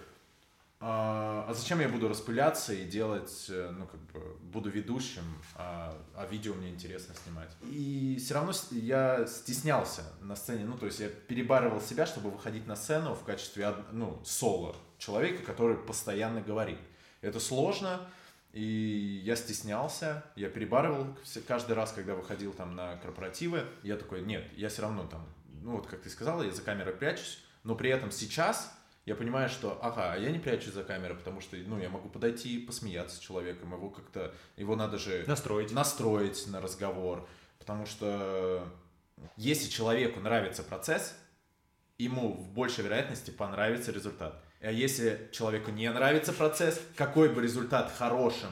а, 0.78 1.46
а 1.48 1.54
зачем 1.54 1.80
я 1.80 1.88
буду 1.88 2.06
распыляться 2.08 2.74
и 2.74 2.84
делать, 2.84 3.46
э, 3.48 3.70
ну, 3.70 3.86
как 3.86 4.00
бы, 4.12 4.36
буду 4.42 4.68
ведущим, 4.68 5.22
а, 5.54 5.94
а 6.14 6.26
видео 6.26 6.52
мне 6.54 6.68
интересно 6.68 7.14
снимать. 7.24 7.50
И 7.62 8.18
все 8.18 8.34
равно 8.34 8.52
я 8.70 9.26
стеснялся 9.26 10.04
на 10.20 10.36
сцене, 10.36 10.66
ну, 10.66 10.76
то 10.76 10.84
есть 10.84 11.00
я 11.00 11.08
перебарывал 11.08 11.80
себя, 11.80 12.04
чтобы 12.04 12.30
выходить 12.30 12.66
на 12.66 12.76
сцену 12.76 13.14
в 13.14 13.24
качестве, 13.24 13.74
ну, 13.92 14.20
соло 14.24 14.76
человека, 14.98 15.42
который 15.42 15.76
постоянно 15.76 16.42
говорит. 16.42 16.78
Это 17.22 17.40
сложно, 17.40 18.00
и 18.52 19.22
я 19.24 19.36
стеснялся, 19.36 20.24
я 20.34 20.48
перебарывал 20.48 21.06
каждый 21.46 21.72
раз, 21.72 21.92
когда 21.92 22.14
выходил 22.14 22.52
там 22.52 22.74
на 22.74 22.96
корпоративы, 22.96 23.64
я 23.82 23.96
такой, 23.96 24.22
нет, 24.22 24.46
я 24.56 24.68
все 24.68 24.82
равно 24.82 25.06
там, 25.06 25.26
ну 25.62 25.76
вот 25.76 25.86
как 25.86 26.00
ты 26.00 26.10
сказала, 26.10 26.42
я 26.42 26.50
за 26.50 26.62
камерой 26.62 26.94
прячусь, 26.94 27.38
но 27.62 27.74
при 27.74 27.90
этом 27.90 28.10
сейчас 28.10 28.74
я 29.06 29.14
понимаю, 29.14 29.48
что, 29.48 29.78
ага, 29.82 30.12
а 30.12 30.18
я 30.18 30.30
не 30.30 30.38
прячусь 30.38 30.74
за 30.74 30.84
камерой, 30.84 31.16
потому 31.16 31.40
что, 31.40 31.56
ну, 31.56 31.78
я 31.78 31.88
могу 31.88 32.08
подойти 32.08 32.56
и 32.56 32.66
посмеяться 32.66 33.16
с 33.16 33.20
человеком, 33.20 33.72
его 33.72 33.90
как-то, 33.90 34.34
его 34.56 34.76
надо 34.76 34.98
же 34.98 35.24
Настроить. 35.26 35.72
настроить 35.72 36.46
на 36.48 36.60
разговор, 36.60 37.26
потому 37.58 37.86
что 37.86 38.66
если 39.36 39.68
человеку 39.68 40.20
нравится 40.20 40.62
процесс, 40.62 41.16
ему 41.98 42.32
в 42.32 42.50
большей 42.50 42.84
вероятности 42.84 43.30
понравится 43.30 43.92
результат. 43.92 44.42
А 44.62 44.70
если 44.70 45.28
человеку 45.32 45.70
не 45.70 45.90
нравится 45.90 46.32
процесс, 46.32 46.80
какой 46.96 47.30
бы 47.30 47.40
результат 47.42 47.92
хорошим 47.96 48.50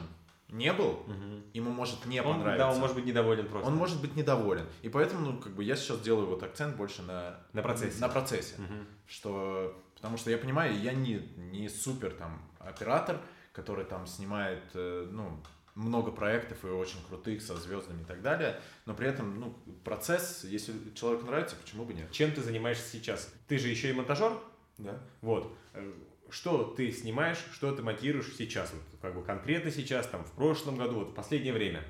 не 0.49 0.73
был, 0.73 1.03
Мгм. 1.07 1.43
ему 1.53 1.71
может 1.71 2.07
не 2.07 2.21
Он, 2.23 2.37
понравиться. 2.39 2.65
да, 2.67 2.73
он 2.73 2.79
может 2.79 2.97
быть 2.97 3.05
недоволен 3.05 3.47
просто. 3.47 3.69
Он 3.69 3.77
может 3.77 4.01
быть 4.01 4.17
недоволен. 4.17 4.67
И 4.81 4.89
поэтому, 4.89 5.33
ну, 5.33 5.39
как 5.39 5.53
бы 5.53 5.63
я 5.63 5.77
сейчас 5.77 6.01
делаю 6.01 6.27
вот 6.27 6.43
акцент 6.43 6.77
больше 6.77 7.03
на, 7.03 7.37
На 7.53 7.61
процессе. 7.63 8.01
На 8.01 8.09
процессе. 8.09 8.55
Мгм. 8.57 8.87
Что, 9.07 9.79
потому 9.97 10.17
что 10.17 10.31
я 10.31 10.39
понимаю, 10.39 10.81
я 10.81 10.95
не, 10.95 11.17
не 11.37 11.69
супер 11.69 12.13
там 12.13 12.41
оператор, 12.61 13.21
который 13.53 13.85
там 13.85 14.07
снимает, 14.07 14.63
э, 14.73 15.07
ну, 15.11 15.39
много 15.75 16.11
проектов 16.11 16.65
и 16.65 16.69
очень 16.69 16.99
крутых 17.07 17.43
со 17.43 17.55
звездами 17.57 18.01
и 18.01 18.05
так 18.05 18.23
далее, 18.23 18.59
но 18.87 18.95
при 18.95 19.09
этом, 19.09 19.39
ну, 19.39 19.55
процесс, 19.85 20.45
если 20.45 20.73
человеку 20.95 21.27
нравится, 21.27 21.55
почему 21.63 21.85
бы 21.85 21.93
нет? 21.93 22.11
Чем 22.11 22.33
ты 22.33 22.41
занимаешься 22.41 22.89
сейчас? 22.91 23.31
Ты 23.47 23.59
же 23.59 23.69
еще 23.69 23.91
и 23.91 23.93
монтажер? 23.93 24.33
Да. 24.79 24.99
Вот. 25.21 25.53
Э, 25.75 25.93
Что 26.31 26.65
ты 26.65 26.93
снимаешь, 26.93 27.39
что 27.53 27.75
ты 27.75 27.83
монтируешь 27.83 28.35
сейчас? 28.37 28.73
Вот, 28.73 28.83
как 29.01 29.15
бы 29.15 29.23
конкретно 29.25 29.71
сейчас, 29.71 30.07
там, 30.07 30.25
в 30.25 30.33
прошлом 30.33 30.77
году, 30.77 30.97
вот 31.01 31.09
в 31.11 31.15
последнее 31.15 31.53
время. 31.53 31.83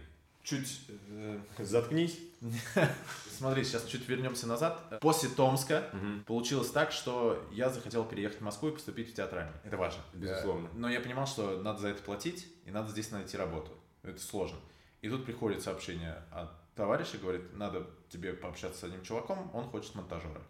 Чуть, 0.44 0.80
э, 1.08 1.40
Заткнись. 1.58 2.18
смотри, 3.36 3.64
сейчас 3.64 3.84
чуть 3.86 4.08
вернемся 4.08 4.46
назад. 4.46 5.00
После 5.00 5.28
Томска 5.28 5.90
Мгм. 5.92 6.24
получилось 6.24 6.70
так, 6.70 6.92
что 6.92 7.44
я 7.52 7.68
захотел 7.70 8.04
переехать 8.04 8.38
в 8.38 8.44
Москву 8.44 8.68
и 8.68 8.72
поступить 8.72 9.10
в 9.10 9.14
театральный. 9.14 9.52
Это 9.64 9.76
важно. 9.76 10.02
Безусловно. 10.14 10.68
Но 10.74 10.88
я 10.88 11.00
понимал, 11.00 11.26
что 11.26 11.60
надо 11.60 11.80
за 11.80 11.88
это 11.88 12.02
платить, 12.02 12.46
и 12.64 12.70
надо 12.70 12.90
здесь 12.90 13.10
найти 13.10 13.36
работу. 13.36 13.72
Это 14.02 14.20
сложно. 14.20 14.58
И 15.02 15.08
тут 15.10 15.24
приходит 15.26 15.62
сообщение 15.62 16.22
от 16.30 16.50
товарища, 16.74 17.18
говорит, 17.18 17.52
надо 17.54 17.86
тебе 18.08 18.32
пообщаться 18.32 18.80
с 18.80 18.84
одним 18.84 19.02
чуваком, 19.02 19.50
он 19.54 19.64
хочет 19.64 19.94
монтажера. 19.94 20.40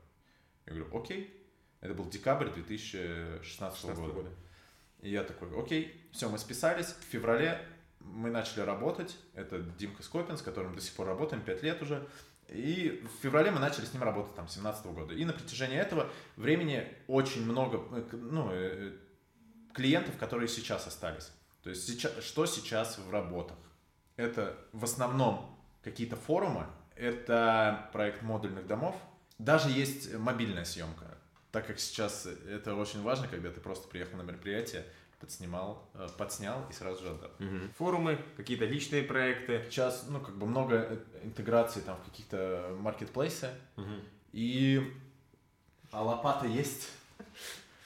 Я 0.66 0.74
говорю, 0.74 0.96
окей. 0.96 1.34
Это 1.80 1.94
был 1.94 2.08
декабрь 2.08 2.50
2016 2.50 3.46
16 3.78 4.00
года. 4.00 4.12
года. 4.12 4.30
И 5.00 5.10
я 5.10 5.22
такой, 5.22 5.48
окей, 5.58 6.08
все, 6.12 6.28
мы 6.28 6.38
списались. 6.38 6.86
В 6.86 7.04
феврале 7.04 7.60
мы 8.00 8.30
начали 8.30 8.60
работать. 8.60 9.16
Это 9.34 9.60
Димка 9.60 10.02
Скопин, 10.02 10.36
с 10.36 10.42
которым 10.42 10.74
до 10.74 10.80
сих 10.80 10.94
пор 10.94 11.06
работаем, 11.06 11.42
5 11.42 11.62
лет 11.62 11.82
уже. 11.82 12.06
И 12.48 13.04
в 13.04 13.22
феврале 13.22 13.50
мы 13.50 13.60
начали 13.60 13.84
с 13.84 13.92
ним 13.92 14.02
работать, 14.02 14.34
там, 14.34 14.48
17 14.48 14.86
года. 14.86 15.14
И 15.14 15.24
на 15.24 15.32
протяжении 15.32 15.76
этого 15.76 16.08
времени 16.36 16.88
очень 17.06 17.44
много, 17.44 17.82
э, 17.96 18.04
ну, 18.12 18.48
э, 18.50 18.92
клиентов, 19.74 20.16
которые 20.16 20.48
сейчас 20.48 20.86
остались. 20.86 21.30
То 21.62 21.70
есть 21.70 21.86
сейчас, 21.86 22.24
что 22.24 22.46
сейчас 22.46 22.98
в 22.98 23.10
работах? 23.10 23.58
Это 24.16 24.56
в 24.72 24.82
основном 24.84 25.58
какие-то 25.82 26.16
форумы, 26.16 26.66
это 26.96 27.88
проект 27.92 28.22
модульных 28.22 28.66
домов. 28.66 28.96
Даже 29.38 29.70
есть 29.70 30.14
мобильная 30.14 30.64
съемка, 30.64 31.07
так 31.52 31.66
как 31.66 31.78
сейчас 31.80 32.26
это 32.26 32.74
очень 32.74 33.02
важно, 33.02 33.28
когда 33.28 33.50
ты 33.50 33.60
просто 33.60 33.88
приехал 33.88 34.18
на 34.18 34.22
мероприятие, 34.22 34.84
подснимал, 35.20 35.88
э, 35.94 36.06
подснял 36.16 36.64
и 36.70 36.72
сразу 36.72 37.02
же 37.02 37.10
отдал. 37.10 37.30
Мгм. 37.38 37.72
Форумы, 37.78 38.18
какие-то 38.36 38.64
личные 38.66 39.02
проекты. 39.02 39.64
Сейчас, 39.68 40.06
ну, 40.08 40.20
как 40.20 40.36
бы 40.36 40.46
много 40.46 40.76
э, 40.76 40.98
интеграций 41.24 41.82
там 41.82 41.96
в 41.96 42.10
каких-то 42.10 42.76
маркетплейсы, 42.78 43.50
Мгм. 43.76 44.00
и... 44.32 44.92
А 45.90 46.02
лопата 46.02 46.46
есть? 46.46 46.88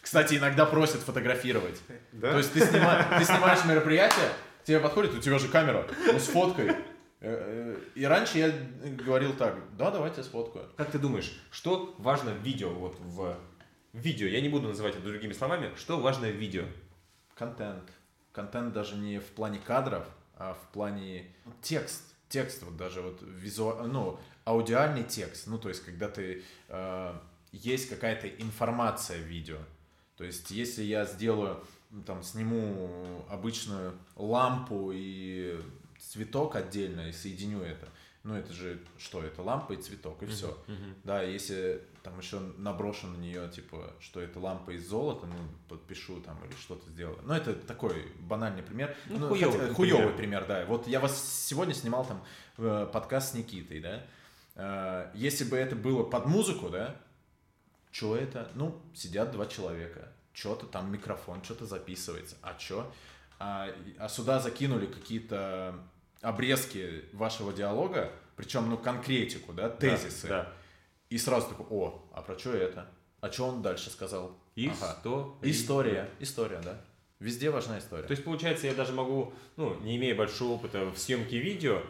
Кстати, 0.01 0.35
иногда 0.35 0.67
просят 0.67 1.01
фотографировать. 1.01 1.81
Да? 2.13 2.33
То 2.33 2.39
есть 2.39 2.53
ты, 2.53 2.59
снима- 2.61 3.17
ты 3.19 3.25
снимаешь 3.25 3.65
мероприятие, 3.65 4.29
тебе 4.65 4.81
подходит, 4.81 5.15
у 5.15 5.21
тебя 5.21 5.39
же 5.39 5.49
камера, 5.49 5.87
ну 6.13 6.19
сфоткай. 6.19 6.67
Э, 6.69 6.75
э, 7.21 7.77
И 7.95 8.05
раньше 8.05 8.39
я 8.39 8.51
говорил 9.05 9.33
так, 9.35 9.57
да, 9.77 9.93
давайте 9.93 10.25
сфоткаю. 10.25 10.69
Как 10.77 10.91
ты 10.91 10.99
думаешь, 10.99 11.33
что 11.53 11.95
важно 11.99 12.33
в 12.33 12.43
видео, 12.43 12.71
вот 12.71 12.97
в 12.99 13.39
видео, 13.93 14.27
я 14.27 14.41
не 14.41 14.49
буду 14.49 14.69
называть 14.69 14.95
это 14.95 15.05
другими 15.05 15.33
словами, 15.33 15.73
что 15.77 15.99
важно 16.01 16.29
в 16.29 16.37
видео? 16.37 16.65
Контент. 17.35 17.91
Контент 18.33 18.73
даже 18.73 18.97
не 18.97 19.19
в 19.19 19.27
плане 19.27 19.59
кадров, 19.59 20.07
а 20.37 20.55
в 20.55 20.73
плане 20.73 21.27
текст. 21.61 22.03
Текст, 22.29 22.63
вот 22.63 22.77
даже 22.77 23.03
вот 23.03 23.21
визуал, 23.23 23.87
ну, 23.87 24.19
аудиальный 24.45 25.05
текст. 25.05 25.47
Ну, 25.47 25.59
то 25.59 25.69
есть, 25.69 25.85
когда 25.85 26.09
ты, 26.09 26.43
э, 26.69 27.15
есть 27.53 27.91
какая-то 27.91 28.27
информация 28.27 29.19
в 29.19 29.27
видео. 29.27 29.59
То 30.17 30.25
есть, 30.25 30.51
если 30.51 30.83
я 30.83 31.05
сделаю, 31.05 31.63
там, 32.07 32.23
сниму 32.23 33.27
обычную 33.29 33.99
лампу 34.17 34.93
и 34.95 35.61
цветок 35.99 36.57
отдельно 36.57 37.09
и 37.09 37.13
соединю 37.13 37.61
это, 37.61 37.87
ну, 38.25 38.35
это 38.37 38.53
же 38.53 38.81
что? 38.99 39.23
Это 39.23 39.43
лампа 39.43 39.73
и 39.73 39.77
цветок, 39.77 40.23
и 40.23 40.27
все. 40.27 40.57
Мгм. 40.69 40.95
Да, 41.05 41.23
если 41.23 41.83
там 42.03 42.19
еще 42.19 42.39
наброшу 42.59 43.07
на 43.09 43.17
нее, 43.17 43.49
типа, 43.49 43.93
что 44.01 44.21
это 44.21 44.39
лампа 44.39 44.71
из 44.71 44.89
золота, 44.89 45.27
ну, 45.27 45.35
подпишу 45.69 46.21
там 46.21 46.39
или 46.45 46.53
что-то 46.57 46.89
сделаю. 46.91 47.19
Ну, 47.25 47.35
это 47.35 47.55
такой 47.55 48.07
банальный 48.21 48.63
пример. 48.63 48.97
Ну, 49.07 49.29
хуёвый 49.29 49.59
хотя- 49.61 49.75
пример. 49.75 49.97
хуёвый 49.97 50.15
пример, 50.15 50.47
да. 50.47 50.65
Вот 50.67 50.87
я 50.87 51.01
вас 51.01 51.21
сегодня 51.47 51.75
снимал 51.75 52.05
там 52.07 52.25
э, 52.59 52.89
подкаст 52.93 53.33
с 53.33 53.35
Никитой, 53.35 53.81
да. 53.81 54.03
Э, 54.55 55.11
Если 55.15 55.45
бы 55.45 55.57
это 55.57 55.75
было 55.77 56.03
под 56.05 56.27
музыку, 56.27 56.69
да, 56.69 56.97
что 57.91 58.17
это? 58.17 58.51
Ну, 58.55 58.81
сидят 58.95 59.33
два 59.33 59.47
человека, 59.47 60.09
что-то 60.33 60.67
там 60.67 60.91
микрофон, 60.93 61.43
что-то 61.45 61.67
записывается. 61.67 62.37
А 62.43 62.59
что? 62.59 62.91
А, 63.39 63.69
а 63.99 64.09
сюда 64.09 64.39
закинули 64.41 64.87
какие-то 64.87 65.75
обрезки 66.23 67.05
вашего 67.13 67.53
диалога, 67.53 68.13
причем, 68.37 68.71
ну, 68.71 68.79
конкретику, 68.79 69.53
да, 69.53 69.69
Да, 69.69 69.77
тезисы. 69.77 70.29
Да. 70.29 70.53
И 71.11 71.19
сразу 71.19 71.49
такой, 71.49 71.67
о, 71.69 72.09
а 72.15 72.23
про 72.23 72.39
что 72.39 72.55
это? 72.55 72.89
А 73.21 73.31
что 73.31 73.49
он 73.49 73.61
дальше 73.61 73.91
сказал? 73.91 74.37
Ага. 74.57 75.37
История. 75.43 76.09
История, 76.19 76.61
да. 76.65 76.81
Везде 77.19 77.51
важна 77.51 77.79
история. 77.79 78.05
То 78.05 78.13
есть, 78.13 78.25
получается, 78.25 78.67
я 78.67 78.75
даже 78.75 78.93
могу, 78.93 79.33
ну, 79.57 79.79
не 79.81 79.97
имея 79.97 80.15
большого 80.15 80.55
опыта 80.55 80.87
в 80.87 80.99
съемке 80.99 81.39
видео, 81.39 81.83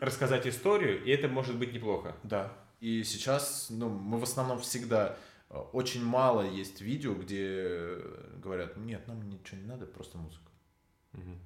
рассказать 0.00 0.46
историю, 0.46 1.02
и 1.04 1.10
это 1.10 1.28
может 1.28 1.56
быть 1.56 1.72
неплохо. 1.72 2.14
Да. 2.22 2.52
И 2.80 3.02
сейчас, 3.04 3.68
ну, 3.70 3.88
мы 3.88 4.18
в 4.18 4.24
основном 4.24 4.60
всегда 4.60 5.16
э, 5.48 5.56
очень 5.72 6.04
мало 6.04 6.42
есть 6.42 6.80
видео, 6.80 7.14
где 7.14 7.96
говорят, 8.42 8.76
нет, 8.76 9.06
нам 9.08 9.22
ничего 9.28 9.58
не 9.58 9.66
надо, 9.66 9.86
просто 9.86 10.18
музыка. 10.18 10.50
Мгм. 11.12 11.38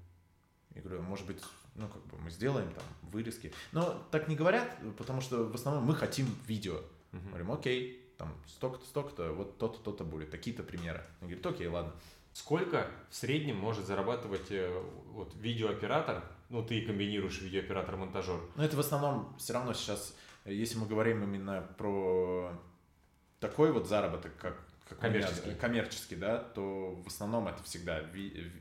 Я 0.75 0.83
говорю, 0.83 1.03
может 1.03 1.27
быть, 1.27 1.39
ну, 1.77 1.89
как 1.89 2.05
бы 2.07 2.19
мы 2.19 2.31
сделаем 2.31 2.71
там 2.73 2.85
вырезки. 3.13 3.53
Но 3.73 4.03
так 4.11 4.29
не 4.29 4.37
говорят, 4.37 4.69
потому 4.99 5.21
что 5.21 5.45
в 5.45 5.55
основном 5.55 5.85
мы 5.85 5.95
хотим 5.95 6.27
видео. 6.47 6.81
Мгм. 7.13 7.29
Говорим, 7.29 7.53
окей, 7.53 8.03
там 8.19 8.33
столько-то, 8.47 8.85
столько-то, 8.87 9.33
вот 9.33 9.59
то-то, 9.59 9.79
то-то 9.79 10.05
будет, 10.05 10.31
такие-то 10.31 10.63
примеры. 10.63 11.03
Он 11.21 11.29
говорит, 11.29 11.47
окей, 11.47 11.67
ладно. 11.69 11.93
Сколько 12.33 12.87
в 13.09 13.15
среднем 13.15 13.57
может 13.57 13.87
зарабатывать 13.87 14.51
э, 14.51 14.83
вот, 15.13 15.35
видеооператор, 15.37 16.23
ну, 16.51 16.63
ты 16.63 16.83
комбинируешь 16.85 17.41
видеооператор-монтажер, 17.41 18.39
Но 18.57 18.65
это 18.65 18.77
в 18.77 18.81
основном 18.81 19.35
все 19.39 19.55
равно 19.55 19.73
сейчас, 19.73 20.15
если 20.45 20.77
мы 20.79 20.87
говорим 20.87 21.23
именно 21.25 21.63
про 21.79 22.53
такой 23.41 23.73
вот 23.73 23.89
заработок, 23.89 24.37
как, 24.39 24.59
как 24.89 24.99
у 25.03 25.07
меня, 25.07 25.21
Коммерческий. 25.23 25.51
э, 25.51 25.55
коммерческий, 25.55 26.17
да, 26.17 26.39
то 26.39 26.95
в 27.03 27.07
основном 27.07 27.49
это 27.49 27.63
всегда 27.63 28.01
ви- 28.01 28.53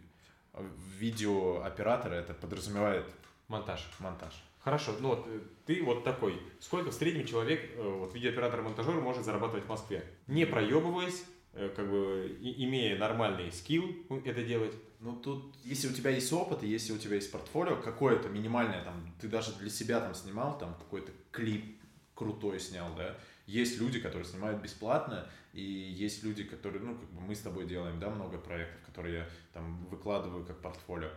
ви- 0.57 0.69
видеооператор, 0.99 2.13
это 2.13 2.33
подразумевает 2.33 3.05
монтаж. 3.47 3.87
монтаж. 3.99 4.33
Хорошо, 4.59 4.95
ну 4.99 5.09
вот 5.09 5.25
э, 5.27 5.39
ты 5.65 5.83
вот 5.83 6.03
такой. 6.03 6.41
Сколько 6.59 6.89
в 6.89 6.93
среднем 6.93 7.25
человек, 7.27 7.71
э, 7.75 7.81
вот 7.99 8.13
видеооператор-монтажер, 8.15 8.95
может 9.01 9.23
зарабатывать 9.23 9.65
в 9.65 9.69
Москве? 9.69 10.03
Не 10.27 10.45
проебываясь, 10.45 11.23
э, 11.53 11.69
как 11.75 11.89
бы 11.89 12.35
и- 12.41 12.63
имея 12.65 12.97
нормальный 12.97 13.51
скилл 13.51 13.85
это 14.25 14.43
делать. 14.43 14.73
Ну 15.01 15.15
тут, 15.15 15.53
если 15.63 15.87
у 15.87 15.93
тебя 15.93 16.09
есть 16.09 16.33
опыт, 16.33 16.63
и 16.63 16.67
если 16.67 16.93
у 16.93 16.97
тебя 16.97 17.15
есть 17.15 17.31
портфолио, 17.31 17.75
какое-то 17.75 18.29
минимальное, 18.29 18.83
там, 18.83 19.13
ты 19.21 19.27
даже 19.27 19.53
для 19.53 19.69
себя 19.69 19.99
там 19.99 20.15
снимал, 20.15 20.57
там 20.57 20.73
какой-то 20.75 21.11
клип 21.31 21.79
крутой 22.15 22.59
снял, 22.59 22.87
да, 22.97 23.15
Есть 23.45 23.79
люди, 23.79 23.99
которые 23.99 24.25
снимают 24.25 24.61
бесплатно, 24.61 25.29
и 25.53 25.61
есть 25.61 26.23
люди, 26.23 26.43
которые, 26.43 26.83
ну, 26.83 26.95
как 26.95 27.09
бы 27.11 27.21
мы 27.21 27.35
с 27.35 27.41
тобой 27.41 27.67
делаем, 27.67 27.99
да, 27.99 28.09
много 28.09 28.37
проектов, 28.37 28.81
которые 28.85 29.19
я 29.19 29.29
там 29.53 29.85
выкладываю 29.85 30.45
как 30.45 30.61
портфолио. 30.61 31.11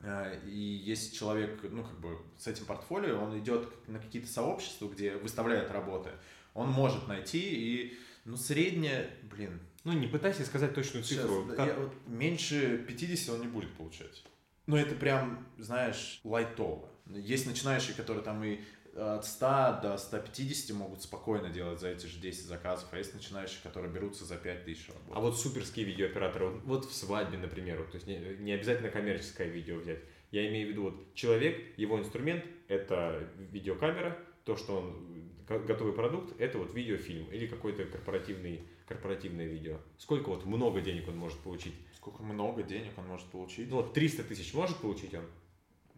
А, 0.00 0.32
и 0.46 0.56
есть 0.56 1.18
человек, 1.18 1.60
ну, 1.64 1.82
как 1.82 1.98
бы 1.98 2.18
с 2.38 2.46
этим 2.46 2.66
портфолио, 2.66 3.18
он 3.18 3.38
идет 3.38 3.68
на 3.88 3.98
какие-то 3.98 4.28
сообщества, 4.28 4.88
где 4.88 5.16
выставляет 5.16 5.70
работы. 5.72 6.10
Он 6.54 6.70
может 6.70 7.08
найти 7.08 7.40
и, 7.40 7.98
ну, 8.24 8.36
средняя, 8.36 9.10
блин. 9.24 9.60
Ну, 9.84 9.92
не 9.92 10.06
пытайся 10.06 10.44
сказать 10.44 10.74
точную 10.74 11.04
цифру. 11.04 11.46
Сейчас, 11.50 11.66
я, 11.66 11.74
вот, 11.74 11.92
меньше 12.06 12.84
50 12.86 13.34
он 13.34 13.40
не 13.40 13.48
будет 13.48 13.72
получать. 13.74 14.24
Ну, 14.66 14.76
это 14.76 14.94
прям, 14.94 15.46
знаешь, 15.56 16.20
лайтово. 16.24 16.88
Есть 17.06 17.46
начинающие, 17.46 17.94
которые 17.96 18.22
там 18.22 18.44
и 18.44 18.60
от 18.98 19.24
100 19.24 19.80
до 19.82 19.96
150 19.96 20.76
могут 20.76 21.02
спокойно 21.02 21.50
делать 21.50 21.80
за 21.80 21.88
эти 21.88 22.06
же 22.06 22.18
10 22.18 22.46
заказов, 22.46 22.88
а 22.90 22.98
есть 22.98 23.14
начинающие, 23.14 23.60
которые 23.62 23.92
берутся 23.92 24.24
за 24.24 24.36
5000 24.36 24.88
работ. 24.88 25.02
А 25.16 25.20
вот 25.20 25.38
суперские 25.38 25.86
видеооператоры, 25.86 26.48
вот, 26.48 26.62
вот 26.64 26.84
в 26.86 26.94
свадьбе, 26.94 27.38
например, 27.38 27.78
вот, 27.78 27.90
то 27.90 27.96
есть 27.96 28.06
не, 28.06 28.18
не 28.40 28.52
обязательно 28.52 28.90
коммерческое 28.90 29.48
видео 29.48 29.76
взять. 29.76 30.00
Я 30.30 30.48
имею 30.48 30.68
в 30.68 30.70
виду, 30.70 30.82
вот 30.82 31.14
человек, 31.14 31.78
его 31.78 31.98
инструмент– 31.98 32.44
это 32.68 33.28
видеокамера, 33.38 34.18
то, 34.44 34.56
что 34.56 34.78
он 34.78 35.28
готовый 35.46 35.94
продукт, 35.94 36.38
это 36.38 36.58
вот 36.58 36.74
видеофильм 36.74 37.26
или 37.30 37.46
какой-то 37.46 37.84
корпоративный, 37.84 38.62
корпоративное 38.86 39.46
видео. 39.46 39.78
Сколько 39.96 40.28
вот 40.28 40.44
много 40.44 40.80
денег 40.80 41.08
он 41.08 41.16
может 41.16 41.38
получить? 41.38 41.74
Сколько 41.94 42.22
много 42.22 42.62
денег 42.62 42.92
он 42.98 43.06
может 43.06 43.26
получить? 43.28 43.70
Ну 43.70 43.76
вот 43.76 43.94
300 43.94 44.24
тысяч 44.24 44.52
может 44.52 44.76
получить 44.78 45.14
он? 45.14 45.24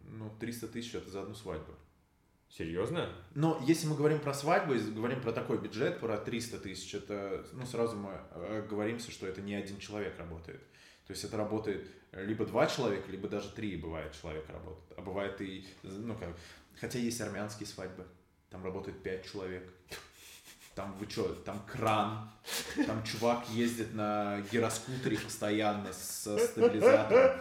Ну, 0.03 0.29
300 0.39 0.67
тысяч 0.67 0.95
это 0.95 1.09
за 1.09 1.21
одну 1.21 1.35
свадьбу. 1.35 1.73
Серьезно? 2.57 3.09
Но 3.33 3.63
если 3.65 3.87
мы 3.87 3.95
говорим 3.95 4.19
про 4.19 4.33
свадьбу, 4.33 4.73
если 4.73 4.91
говорим 4.91 5.21
про 5.21 5.31
такой 5.31 5.57
бюджет, 5.57 5.99
про 6.01 6.17
300 6.17 6.59
тысяч, 6.59 6.93
это, 6.93 7.45
ну, 7.53 7.65
сразу 7.65 7.95
мы 7.95 8.19
э, 8.31 8.67
говоримся, 8.69 9.09
что 9.09 9.25
это 9.25 9.41
не 9.41 9.55
один 9.55 9.77
человек 9.77 10.17
работает. 10.19 10.59
То 11.07 11.13
есть 11.13 11.23
это 11.23 11.37
работает 11.37 11.89
либо 12.11 12.45
два 12.45 12.67
человека, 12.67 13.09
либо 13.09 13.29
даже 13.29 13.49
три 13.51 13.77
бывает 13.77 14.13
человек 14.19 14.49
работает. 14.49 14.97
А 14.97 15.01
бывает 15.01 15.39
и, 15.39 15.65
ну, 15.83 16.13
как, 16.15 16.35
хотя 16.79 16.99
есть 16.99 17.21
армянские 17.21 17.67
свадьбы, 17.67 18.05
там 18.49 18.63
работает 18.65 19.01
пять 19.01 19.31
человек. 19.31 19.73
Там 20.75 20.95
вы 20.99 21.09
что, 21.09 21.23
там 21.45 21.61
кран, 21.69 22.29
там 22.87 23.03
чувак 23.03 23.47
ездит 23.49 23.93
на 23.93 24.39
гироскутере 24.51 25.17
постоянно 25.19 25.91
со 25.91 26.37
стабилизатором. 26.37 27.37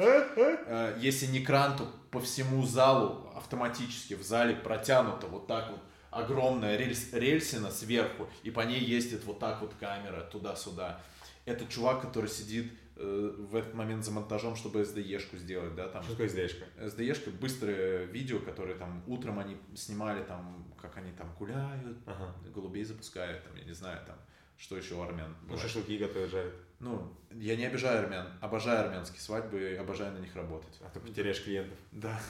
Э, 0.66 0.98
если 1.00 1.26
не 1.26 1.40
кран, 1.40 1.76
то 1.76 1.88
по 2.10 2.20
всему 2.20 2.66
залу 2.66 3.30
автоматически 3.36 4.14
в 4.14 4.22
зале 4.22 4.56
протянуто 4.56 5.28
вот 5.28 5.46
так 5.46 5.70
вот 5.70 5.80
огромная 6.10 6.76
рельс, 6.76 7.12
рельсина 7.12 7.70
сверху, 7.70 8.28
и 8.42 8.50
по 8.50 8.60
ней 8.60 8.80
ездит 8.80 9.24
вот 9.24 9.38
так 9.38 9.60
вот 9.60 9.74
камера 9.78 10.22
туда-сюда. 10.22 11.00
Это 11.44 11.66
чувак, 11.66 12.02
который 12.02 12.28
сидит 12.28 12.72
в 13.00 13.56
этот 13.56 13.74
момент 13.74 14.04
за 14.04 14.10
монтажом, 14.10 14.56
чтобы 14.56 14.80
SDE-шку 14.82 15.36
сделать, 15.38 15.74
да, 15.74 15.88
там. 15.88 16.02
Что 16.02 16.12
такое 16.12 16.28
SDE-шка? 16.28 16.64
SDE-шка 16.78 17.30
быстрое 17.30 18.04
видео, 18.04 18.38
которые 18.40 18.76
там 18.76 19.02
утром 19.06 19.38
они 19.38 19.56
снимали, 19.74 20.22
там, 20.24 20.66
как 20.80 20.96
они 20.98 21.12
там 21.12 21.32
гуляют, 21.38 21.96
Ага. 22.06 22.34
голубей 22.54 22.84
запускают, 22.84 23.42
там, 23.44 23.56
я 23.56 23.64
не 23.64 23.72
знаю, 23.72 24.00
там, 24.06 24.16
что 24.58 24.76
еще 24.76 24.94
у 24.94 25.02
армян 25.02 25.30
Ну, 25.42 25.48
бывает. 25.48 25.62
шашлыки 25.62 25.96
готовят, 25.98 26.30
жарят. 26.30 26.52
Ну, 26.78 27.12
я 27.32 27.56
не 27.56 27.64
обижаю 27.66 28.04
армян, 28.04 28.26
обожаю 28.40 28.80
армянские 28.86 29.20
свадьбы 29.20 29.60
и 29.72 29.74
обожаю 29.76 30.12
на 30.12 30.18
них 30.18 30.34
работать. 30.36 30.78
А 30.80 30.88
ты 30.90 31.00
потеряешь 31.00 31.42
клиентов. 31.42 31.78
Да. 31.92 32.20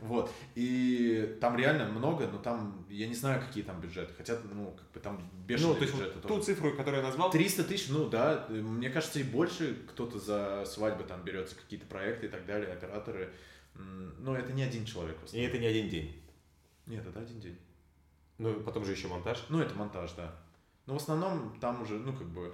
Вот. 0.00 0.32
И 0.54 1.36
там 1.40 1.56
реально 1.56 1.86
много, 1.88 2.26
но 2.26 2.38
там, 2.38 2.86
я 2.88 3.06
не 3.06 3.14
знаю, 3.14 3.40
какие 3.40 3.62
там 3.62 3.80
бюджеты. 3.80 4.14
Хотя, 4.14 4.38
ну, 4.52 4.72
как 4.72 4.90
бы 4.92 5.00
там 5.00 5.30
бешеные 5.46 5.72
Ну, 5.72 5.78
то 5.78 5.82
есть 5.84 5.94
бюджеты. 5.94 6.14
вот 6.20 6.28
ту 6.28 6.40
цифру, 6.42 6.74
которую 6.76 7.02
я 7.02 7.06
назвал, 7.06 7.30
300 7.30 7.64
тысяч, 7.64 7.88
ну 7.90 8.08
да, 8.08 8.46
мне 8.48 8.88
кажется, 8.90 9.20
и 9.20 9.22
больше 9.22 9.74
кто-то 9.90 10.18
за 10.18 10.64
свадьбы 10.66 11.04
там 11.04 11.22
берется, 11.24 11.54
какие-то 11.56 11.86
проекты 11.86 12.26
и 12.26 12.28
так 12.30 12.46
далее, 12.46 12.72
операторы. 12.72 13.32
Но 14.18 14.36
это 14.36 14.52
не 14.52 14.62
один 14.62 14.84
человек. 14.84 15.16
и 15.32 15.40
это 15.40 15.58
не 15.58 15.66
один 15.66 15.88
день. 15.88 16.22
Нет, 16.86 17.06
это 17.06 17.20
один 17.20 17.40
день. 17.40 17.58
Ну, 18.38 18.54
потом 18.60 18.84
же 18.84 18.92
еще 18.92 19.08
монтаж. 19.08 19.44
Ну, 19.50 19.60
это 19.60 19.74
монтаж, 19.74 20.12
да. 20.12 20.34
Но 20.86 20.94
в 20.94 20.96
основном 20.96 21.58
там 21.60 21.82
уже, 21.82 21.94
ну, 21.98 22.12
как 22.12 22.26
бы, 22.28 22.52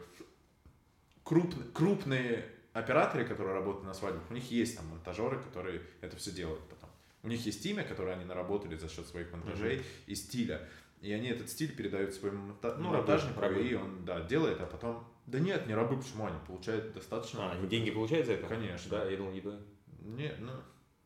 круп- 1.24 1.72
крупные 1.72 2.44
операторы, 2.72 3.24
которые 3.24 3.54
работают 3.54 3.86
на 3.86 3.94
свадьбах, 3.94 4.22
у 4.30 4.34
них 4.34 4.50
есть 4.50 4.76
там 4.76 4.86
монтажеры, 4.88 5.40
которые 5.40 5.82
это 6.00 6.16
все 6.16 6.30
делают 6.30 6.60
потом. 6.68 6.87
У 7.22 7.28
них 7.28 7.44
есть 7.46 7.64
имя, 7.66 7.82
которое 7.84 8.14
они 8.16 8.24
наработали 8.24 8.76
за 8.76 8.88
счет 8.88 9.06
своих 9.06 9.32
монтажей 9.32 9.82
и 10.06 10.14
стиля. 10.14 10.68
И 11.00 11.12
они 11.12 11.28
этот 11.28 11.48
стиль 11.50 11.74
передают 11.74 12.14
своему 12.14 12.52
монта- 12.52 12.76
Ну, 12.78 12.90
монтажнику, 12.90 13.40
и 13.70 13.74
он, 13.74 14.04
да, 14.04 14.20
делает, 14.22 14.60
а 14.60 14.66
потом... 14.66 15.04
Да 15.26 15.38
нет, 15.38 15.66
не 15.66 15.74
рабы, 15.74 15.96
почему 16.00 16.26
они 16.26 16.38
получают 16.46 16.92
достаточно? 16.94 17.50
А, 17.50 17.52
они 17.52 17.68
деньги 17.68 17.90
получают 17.90 18.26
за 18.26 18.32
это? 18.34 18.46
Конечно. 18.46 18.90
Да, 18.90 19.08
я 19.10 19.16
думал, 19.16 19.32
едой. 19.32 19.58
Не, 20.00 20.32
ну, 20.40 20.52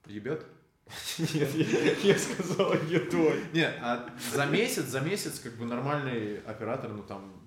ебет. 0.06 0.46
Нет, 1.18 1.54
я- 1.54 1.92
я 2.12 2.18
сказал 2.18 2.72
едой. 2.74 3.40
Не, 3.52 3.66
а 3.66 4.08
за 4.32 4.46
месяц, 4.46 4.84
за 4.84 5.00
месяц, 5.00 5.38
как 5.40 5.54
бы 5.56 5.64
нормальный 5.64 6.40
оператор, 6.40 6.90
ну 6.92 7.02
там, 7.02 7.40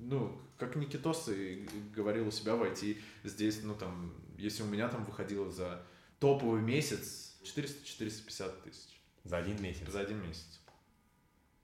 ну, 0.00 0.40
как 0.58 0.76
Никитос 0.76 1.28
и 1.28 1.68
говорил 1.94 2.28
у 2.28 2.30
себя 2.30 2.54
в 2.56 2.62
IT, 2.62 2.96
здесь, 3.24 3.62
ну 3.62 3.74
там, 3.74 4.14
если 4.38 4.62
у 4.62 4.66
меня 4.66 4.88
там 4.88 5.04
выходило 5.04 5.50
за 5.50 5.82
топовый 6.20 6.60
месяц 6.62 7.27
400-450 7.42 8.62
тысяч 8.62 9.00
За 9.24 9.38
один 9.38 9.60
месяц. 9.62 9.88
за 9.88 10.00
один 10.00 10.20
месяц. 10.22 10.60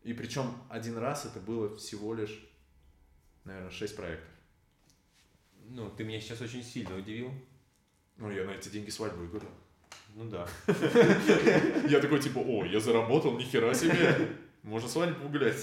И 0.02 0.12
причем 0.12 0.54
один 0.68 0.98
раз 0.98 1.24
это 1.24 1.40
было 1.40 1.74
всего 1.76 2.14
лишь, 2.14 2.38
наверное, 3.44 3.70
6 3.70 3.96
проектов. 3.96 4.28
Ну, 5.66 5.90
ты 5.90 6.04
меня 6.04 6.20
сейчас 6.20 6.40
очень 6.42 6.62
сильно 6.62 6.96
удивил. 6.96 7.32
Ну, 8.16 8.30
я 8.30 8.44
на 8.44 8.50
эти 8.50 8.68
деньги 8.68 8.90
свадьбу 8.90 9.20
выиграл. 9.20 9.50
Ну 10.14 10.28
да. 10.30 10.46
Я 11.88 12.00
такой, 12.00 12.20
типа, 12.22 12.38
о, 12.38 12.64
я 12.64 12.78
заработал, 12.78 13.36
нихера 13.36 13.74
себе. 13.74 14.36
Можно 14.62 14.88
свадьбу 14.88 15.22
погулять. 15.24 15.56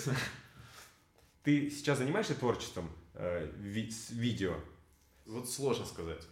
Ты 1.44 1.70
сейчас 1.70 2.00
занимаешься 2.00 2.36
творчеством 2.36 2.90
э, 3.14 3.50
ви- 3.58 3.94
видео? 4.10 4.60
Вот 5.26 5.50
сложно 5.50 5.86
сказать. 5.86 6.28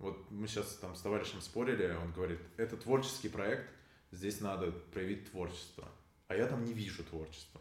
Вот 0.00 0.30
мы 0.30 0.48
сейчас 0.48 0.74
там 0.76 0.96
с 0.96 1.00
товарищем 1.02 1.40
спорили, 1.42 1.94
он 2.02 2.10
говорит, 2.12 2.40
это 2.56 2.76
творческий 2.76 3.28
проект, 3.28 3.68
здесь 4.10 4.40
надо 4.40 4.72
проявить 4.72 5.30
творчество. 5.30 5.86
А 6.26 6.34
я 6.34 6.46
там 6.46 6.64
не 6.64 6.72
вижу 6.72 7.04
творчества. 7.04 7.60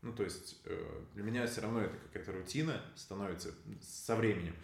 Ну, 0.00 0.12
то 0.12 0.24
есть, 0.24 0.58
э, 0.64 1.02
для 1.14 1.22
меня 1.22 1.46
все 1.46 1.60
равно 1.60 1.80
это 1.82 1.96
какая-то 1.98 2.32
рутина 2.32 2.80
становится 2.96 3.50
со 3.82 4.16
временем. 4.16 4.54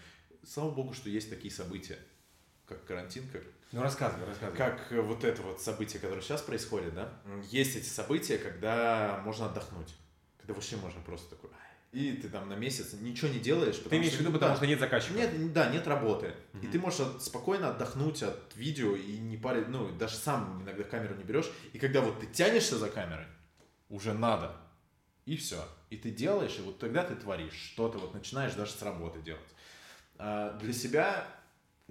Слава 0.44 0.70
богу, 0.70 0.94
что 0.94 1.10
есть 1.10 1.28
такие 1.28 1.52
события, 1.52 1.98
как 2.66 2.84
карантин, 2.86 3.28
как 3.30 3.42
Ну, 3.72 3.82
рассказывай, 3.82 4.24
рассказывай. 4.26 4.56
как 4.56 4.90
вот 4.92 5.22
это 5.24 5.42
вот 5.42 5.60
событие, 5.60 6.00
которое 6.00 6.22
сейчас 6.22 6.40
происходит, 6.42 6.94
да, 6.94 7.12
есть 7.50 7.76
эти 7.76 7.86
события, 7.88 8.38
когда 8.38 9.20
можно 9.24 9.46
отдохнуть, 9.46 9.94
когда 10.38 10.54
вообще 10.54 10.76
можно 10.76 11.00
просто 11.02 11.30
такой. 11.30 11.50
И 11.92 12.12
ты 12.14 12.28
там 12.30 12.48
на 12.48 12.54
месяц 12.54 12.94
ничего 12.94 13.30
не 13.30 13.38
делаешь. 13.38 13.76
Ты 13.76 13.82
потому 13.84 14.00
имеешь 14.00 14.12
в 14.12 14.16
что- 14.16 14.24
виду, 14.24 14.32
потому 14.32 14.52
да, 14.52 14.56
что 14.56 14.66
нет 14.66 14.80
заказчика? 14.80 15.14
нет, 15.14 15.52
да, 15.52 15.68
нет 15.68 15.86
работы. 15.86 16.34
И 16.54 16.56
Мгм. 16.56 16.70
ты 16.72 16.78
можешь 16.78 17.00
от- 17.00 17.22
спокойно 17.22 17.68
отдохнуть 17.68 18.22
от 18.22 18.56
видео 18.56 18.96
и 18.96 19.18
не 19.18 19.36
парить, 19.36 19.68
ну, 19.68 19.90
даже 19.96 20.16
сам 20.16 20.62
иногда 20.62 20.84
камеру 20.84 21.14
не 21.14 21.22
берешь. 21.24 21.50
И 21.74 21.78
когда 21.78 22.00
вот 22.00 22.18
ты 22.20 22.26
тянешься 22.26 22.78
за 22.78 22.88
камерой, 22.88 23.26
уже 23.90 24.14
надо. 24.14 24.56
И 25.26 25.36
все. 25.36 25.68
И 25.90 25.96
ты 25.98 26.10
делаешь, 26.10 26.56
и 26.58 26.62
вот 26.62 26.78
тогда 26.78 27.04
ты 27.04 27.14
творишь 27.14 27.52
что-то, 27.72 27.98
вот 27.98 28.14
начинаешь 28.14 28.54
даже 28.54 28.72
с 28.72 28.80
работы 28.82 29.20
делать. 29.20 29.42
А 30.16 30.56
для 30.58 30.72
себя 30.72 31.26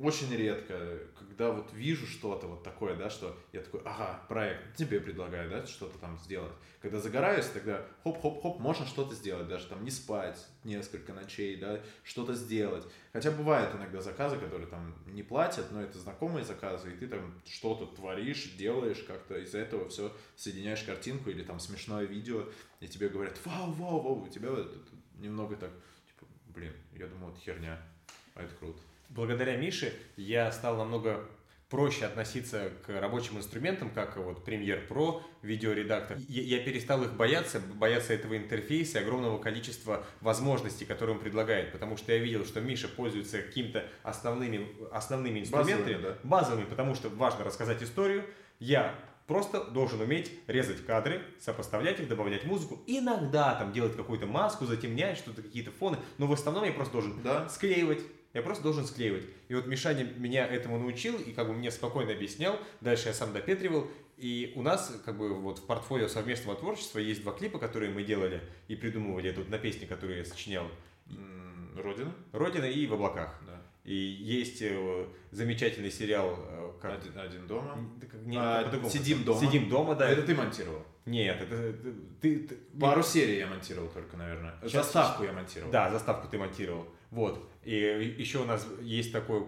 очень 0.02 0.34
редко, 0.36 1.00
когда 1.18 1.52
вот 1.52 1.72
вижу 1.74 2.08
что-то 2.08 2.48
вот 2.48 2.64
такое, 2.64 2.96
да, 2.96 3.10
что 3.10 3.38
я 3.54 3.62
такой, 3.62 3.82
ага, 3.86 4.22
проект, 4.28 4.76
тебе 4.76 5.00
предлагаю, 5.00 5.50
да, 5.50 5.66
что-то 5.66 5.98
там 6.00 6.18
сделать. 6.18 6.52
Когда 6.82 7.00
загораюсь, 7.00 7.46
тогда 7.46 7.86
хоп-хоп-хоп, 8.04 8.60
можно 8.60 8.86
что-то 8.86 9.14
сделать, 9.14 9.48
даже 9.48 9.68
там 9.68 9.84
не 9.84 9.92
спать 9.92 10.48
несколько 10.64 11.14
ночей, 11.14 11.56
да, 11.58 11.80
что-то 12.04 12.34
сделать. 12.34 12.84
Хотя 13.14 13.32
бывают 13.32 13.76
иногда 13.76 14.02
заказы, 14.02 14.38
которые 14.38 14.68
там 14.68 14.96
не 15.06 15.22
платят, 15.22 15.72
но 15.72 15.82
это 15.82 16.00
знакомые 16.00 16.44
заказы, 16.44 16.92
и 16.92 16.98
ты 16.98 17.08
там 17.08 17.40
что-то 17.46 17.86
творишь, 17.86 18.54
делаешь 18.58 19.04
как-то, 19.08 19.38
из-за 19.38 19.60
этого 19.60 19.90
все 19.90 20.12
соединяешь 20.36 20.84
картинку 20.84 21.30
или 21.30 21.44
там 21.44 21.60
смешное 21.60 22.06
видео, 22.06 22.46
и 22.80 22.88
тебе 22.88 23.10
говорят, 23.10 23.38
вау, 23.46 23.72
вау, 23.72 24.00
вау, 24.02 24.24
у 24.24 24.28
тебя 24.28 24.50
вот 24.50 24.76
немного 25.20 25.56
так, 25.56 25.72
типа, 26.08 26.26
блин, 26.48 26.74
я 26.94 27.08
думал, 27.08 27.30
это 27.30 27.40
херня, 27.40 27.80
а 28.34 28.44
это 28.44 28.56
круто. 28.56 28.80
Благодаря 29.14 29.58
Мише 29.58 29.94
я 30.16 30.50
стал 30.54 30.78
намного 30.78 31.28
проще 31.70 32.06
относиться 32.06 32.72
к 32.86 32.90
рабочим 33.00 33.38
инструментам, 33.38 33.90
как 33.90 34.16
вот 34.18 34.48
Premiere 34.48 34.88
Pro, 34.88 35.22
видеоредактор. 35.42 36.18
Я, 36.30 36.58
я 36.58 36.64
перестал 36.64 37.04
их 37.04 37.14
бояться, 37.14 37.60
бояться 37.76 38.14
этого 38.14 38.38
интерфейса, 38.38 39.00
и 39.00 39.02
огромного 39.02 39.38
количества 39.38 40.06
возможностей, 40.22 40.86
которые 40.86 41.16
он 41.16 41.22
предлагает, 41.22 41.74
потому 41.74 41.98
что 41.98 42.14
я 42.14 42.20
видел, 42.20 42.46
что 42.46 42.62
Миша 42.62 42.88
пользуется 42.88 43.42
какими-то 43.42 43.86
основными, 44.04 44.68
основными 44.94 45.40
инструментами, 45.42 45.94
Базовыми, 45.96 46.02
да. 46.04 46.18
базовыми, 46.24 46.66
потому 46.66 46.96
что 46.96 47.10
важно 47.10 47.44
рассказать 47.44 47.84
историю. 47.84 48.26
Я 48.60 48.96
просто 49.28 49.64
должен 49.66 50.00
уметь 50.02 50.32
резать 50.48 50.86
кадры, 50.86 51.22
сопоставлять 51.40 52.00
их, 52.00 52.08
добавлять 52.08 52.46
музыку, 52.46 52.82
иногда 52.88 53.56
там 53.56 53.72
делать 53.74 53.96
какую-то 53.98 54.26
маску, 54.26 54.66
затемнять 54.66 55.18
что-то, 55.18 55.42
какие-то 55.42 55.72
фоны, 55.72 55.98
но 56.18 56.28
в 56.28 56.34
основном 56.34 56.64
я 56.66 56.72
просто 56.72 56.94
должен 56.94 57.22
Да. 57.24 57.48
склеивать. 57.50 58.00
Я 58.34 58.42
просто 58.42 58.64
должен 58.64 58.86
склеивать. 58.86 59.26
И 59.50 59.56
вот 59.56 59.68
Мишаня 59.68 60.06
меня 60.18 60.48
этому 60.48 60.80
научил 60.80 61.18
и 61.18 61.32
как 61.32 61.48
бы 61.48 61.54
мне 61.54 61.70
спокойно 61.72 62.14
объяснял. 62.14 62.58
Дальше 62.80 63.10
я 63.10 63.14
сам 63.14 63.34
допетривал. 63.34 63.88
И 64.18 64.54
у 64.56 64.62
нас 64.62 64.96
как 65.04 65.18
бы 65.18 65.34
вот 65.34 65.60
в 65.60 65.66
портфолио 65.66 66.08
совместного 66.08 66.58
творчества 66.58 67.00
есть 67.00 67.24
два 67.24 67.34
клипа, 67.34 67.58
которые 67.58 67.92
мы 67.92 68.04
делали 68.04 68.42
и 68.68 68.76
придумывали 68.76 69.32
тут 69.32 69.50
на 69.50 69.58
песни, 69.58 69.86
которые 69.86 70.20
я 70.20 70.26
сочинял. 70.26 70.68
Родина? 71.76 72.14
Родина 72.32 72.66
и 72.66 72.86
в 72.86 72.94
облаках. 72.94 73.42
Да. 73.46 73.51
И 73.84 73.94
есть 73.96 74.62
э, 74.62 75.06
замечательный 75.32 75.90
сериал. 75.92 76.38
э, 76.38 76.72
как- 76.82 77.00
Один, 77.00 77.18
один 77.18 77.48
дома. 77.48 77.78
Не, 78.26 78.38
А. 78.38 78.72
«Сидим 78.90 79.24
дома». 79.24 79.40
Сидим 79.40 79.70
дома, 79.70 79.96
да. 79.96 80.08
Это 80.10 80.22
ты 80.22 80.36
монтировал? 80.36 80.84
Нет, 81.08 81.42
это, 81.42 81.74
ты, 82.22 82.40
ты- 82.48 82.56
Пару 82.80 83.02
серий 83.02 83.38
я 83.40 83.48
монтировал 83.48 83.90
только, 83.90 84.18
наверное. 84.18 84.54
Щас- 84.62 84.72
Заставку 84.86 85.24
я 85.24 85.34
монтировал. 85.34 85.72
Да, 85.72 85.90
заставку 85.90 86.28
ты 86.28 86.38
монтировал. 86.38 86.86
Вот. 87.10 87.50
И 87.64 87.76
еще 88.20 88.40
у 88.40 88.46
нас 88.46 88.68
есть 88.82 89.12
такой 89.12 89.44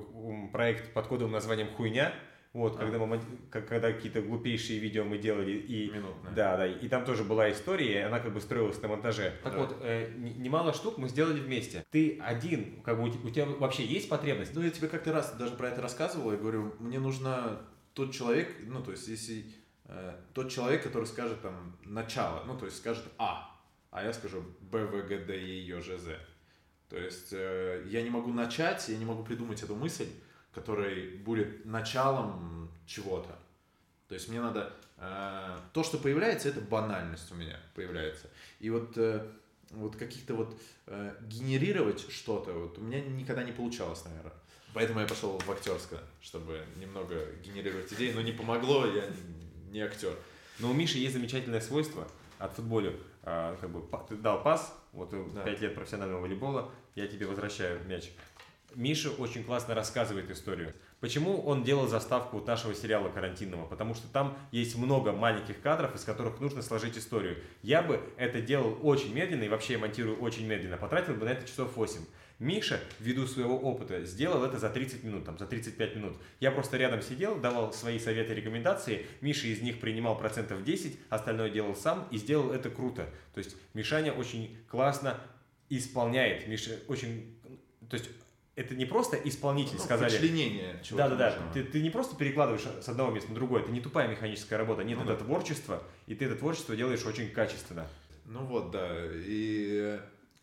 проект 0.51 0.93
под 0.93 1.05
кодовым 1.07 1.31
названием 1.33 1.69
«Хуйня». 1.69 2.13
Вот, 2.53 2.75
А. 2.75 2.77
когда, 2.79 2.99
мы, 2.99 3.19
когда 3.49 3.91
какие-то 3.91 4.21
глупейшие 4.21 4.77
видео 4.79 5.03
мы 5.03 5.17
делали, 5.17 5.53
и 5.53 5.89
Минутная. 5.89 6.33
Да, 6.33 6.57
да, 6.57 6.67
и 6.67 6.87
там 6.87 7.03
тоже 7.03 7.23
была 7.23 7.51
история, 7.51 7.93
и 7.93 8.03
она 8.03 8.19
как 8.19 8.31
бы 8.31 8.39
строилась 8.41 8.79
на 8.79 8.87
монтаже. 8.89 9.33
Так 9.43 9.53
Да. 9.53 9.59
вот, 9.59 9.77
э, 9.81 10.11
немало 10.17 10.71
штук 10.71 10.99
мы 10.99 11.09
сделали 11.09 11.39
вместе. 11.39 11.83
Ты 11.89 12.19
один, 12.19 12.81
как 12.83 12.97
бы 12.97 13.05
у, 13.05 13.09
те- 13.09 13.17
у 13.23 13.29
тебя 13.31 13.45
вообще 13.47 13.83
есть 13.83 14.07
потребность? 14.07 14.53
Ну, 14.53 14.61
я 14.61 14.69
тебе 14.69 14.87
как-то 14.87 15.11
раз 15.11 15.33
даже 15.35 15.55
про 15.55 15.69
это 15.69 15.81
рассказывал, 15.81 16.31
я 16.31 16.37
говорю, 16.37 16.75
мне 16.79 16.99
нужно 16.99 17.59
тот 17.95 18.13
человек, 18.13 18.49
ну, 18.67 18.83
то 18.83 18.91
есть, 18.91 19.07
если 19.07 19.45
э, 19.85 20.13
тот 20.33 20.51
человек, 20.51 20.83
который 20.83 21.05
скажет 21.05 21.41
там 21.41 21.75
начало, 21.85 22.43
ну, 22.45 22.55
то 22.55 22.65
есть, 22.65 22.77
скажет 22.77 23.03
А, 23.17 23.49
а 23.89 24.03
я 24.03 24.13
скажу 24.13 24.43
Б, 24.61 24.85
В, 24.85 25.07
Г, 25.07 25.17
Д, 25.25 25.33
Е, 25.35 25.65
Ё, 25.65 25.81
Ж, 25.81 25.97
З. 25.97 26.19
То 26.89 26.97
есть, 26.97 27.33
э, 27.33 27.83
я 27.87 28.03
не 28.03 28.11
могу 28.11 28.31
начать, 28.31 28.87
я 28.89 28.97
не 28.97 29.05
могу 29.05 29.23
придумать 29.23 29.61
эту 29.63 29.75
мысль, 29.75 30.07
которая 30.53 31.17
будет 31.17 31.65
началом 31.65 32.69
чего-то. 32.85 33.37
То 34.07 34.15
есть, 34.15 34.29
мне 34.29 34.41
надо... 34.41 34.73
э, 34.97 35.57
то, 35.73 35.83
что 35.83 35.97
появляется, 35.97 36.49
это 36.49 36.61
банальность 36.61 37.31
у 37.31 37.35
меня 37.35 37.57
появляется. 37.75 38.29
И 38.59 38.69
вот... 38.69 38.97
э, 38.97 39.25
вот 39.71 39.95
каких-то 39.95 40.35
вот 40.35 40.55
э, 40.85 41.15
генерировать 41.21 41.99
что-то, 42.11 42.53
вот 42.53 42.77
у 42.77 42.81
меня 42.81 43.01
никогда 43.01 43.43
не 43.43 43.51
получалось, 43.51 44.05
наверное. 44.05 44.33
Поэтому 44.73 44.99
я 44.99 45.07
пошел 45.07 45.37
в 45.39 45.49
актерское, 45.51 45.99
чтобы 46.21 46.61
немного 46.77 47.15
генерировать 47.43 47.91
идеи, 47.93 48.11
но 48.11 48.21
не 48.21 48.31
помогло, 48.31 48.85
я 48.87 49.05
не 49.71 49.81
актер. 49.81 50.15
Но 50.59 50.69
у 50.69 50.73
Миши 50.73 50.97
есть 50.97 51.13
замечательное 51.13 51.61
свойство 51.61 52.07
от 52.39 52.53
футболя. 52.53 52.91
а, 53.23 53.55
как 53.61 53.69
бы 53.69 53.81
ты 54.07 54.15
дал 54.15 54.43
пас, 54.43 54.75
вот 54.91 55.09
Да. 55.33 55.43
5 55.43 55.61
лет 55.61 55.75
профессионального 55.75 56.21
волейбола, 56.21 56.71
я 56.95 57.07
тебе 57.07 57.25
возвращаю 57.25 57.83
мяч. 57.85 58.11
Миша 58.75 59.09
очень 59.12 59.43
классно 59.43 59.75
рассказывает 59.75 60.29
историю. 60.31 60.73
Почему 60.99 61.41
он 61.41 61.63
делал 61.63 61.88
заставку 61.88 62.39
нашего 62.39 62.73
сериала 62.73 63.09
карантинного? 63.09 63.65
Потому 63.65 63.93
что 63.93 64.07
там 64.07 64.38
есть 64.51 64.75
много 64.77 65.12
маленьких 65.12 65.62
кадров, 65.62 65.95
из 65.95 66.03
которых 66.03 66.39
нужно 66.39 66.62
сложить 66.62 66.97
историю. 66.97 67.38
Я 67.62 67.81
бы 67.81 68.01
это 68.17 68.41
делал 68.41 68.77
очень 68.81 69.13
медленно 69.13 69.43
и 69.43 69.49
вообще 69.49 69.77
монтирую 69.77 70.19
очень 70.19 70.45
медленно. 70.47 70.77
Потратил 70.77 71.15
бы 71.15 71.25
на 71.25 71.29
это 71.29 71.47
часов 71.47 71.75
8. 71.75 71.99
Миша, 72.39 72.79
ввиду 72.99 73.27
своего 73.27 73.57
опыта, 73.57 74.03
сделал 74.05 74.43
это 74.43 74.57
за 74.57 74.69
30 74.69 75.03
минут, 75.03 75.25
там, 75.25 75.38
за 75.38 75.45
35 75.45 75.95
минут. 75.95 76.17
Я 76.39 76.51
просто 76.51 76.77
рядом 76.77 77.01
сидел, 77.01 77.39
давал 77.39 77.71
свои 77.73 77.99
советы, 77.99 78.33
рекомендации. 78.33 79.05
Миша 79.21 79.47
из 79.47 79.62
них 79.62 79.79
принимал 79.79 80.17
процентов 80.17 80.63
10, 80.63 80.97
остальное 81.09 81.49
делал 81.49 81.75
сам 81.75 82.07
и 82.12 82.17
сделал 82.17 82.51
это 82.51 82.69
круто. 82.69 83.07
То 83.33 83.38
есть 83.38 83.55
Мишаня 83.73 84.12
очень 84.13 84.57
классно 84.69 85.19
исполняет. 85.69 86.47
Миша 86.47 86.79
очень... 86.88 87.39
То 87.89 87.95
есть 87.95 88.09
это 88.55 88.75
не 88.75 88.85
просто 88.85 89.17
исполнитель, 89.17 89.77
Ну, 89.77 89.83
сказали. 89.83 90.11
Вычленение 90.11 90.79
Да, 90.91 91.09
да, 91.09 91.15
да. 91.15 91.37
Ты, 91.53 91.63
ты 91.63 91.81
не 91.81 91.89
просто 91.89 92.15
перекладываешь 92.15 92.65
с 92.81 92.87
одного 92.87 93.11
места 93.11 93.29
на 93.29 93.35
другое, 93.35 93.63
это 93.63 93.71
не 93.71 93.81
тупая 93.81 94.07
механическая 94.07 94.59
работа. 94.59 94.83
Нет, 94.83 94.97
Ну 94.97 95.05
это 95.05 95.17
да. 95.17 95.25
творчество, 95.25 95.83
и 96.05 96.15
ты 96.15 96.25
это 96.25 96.35
творчество 96.35 96.75
делаешь 96.75 97.05
очень 97.05 97.29
качественно. 97.31 97.87
Ну 98.25 98.45
вот, 98.45 98.71
да. 98.71 98.89
И 99.13 99.99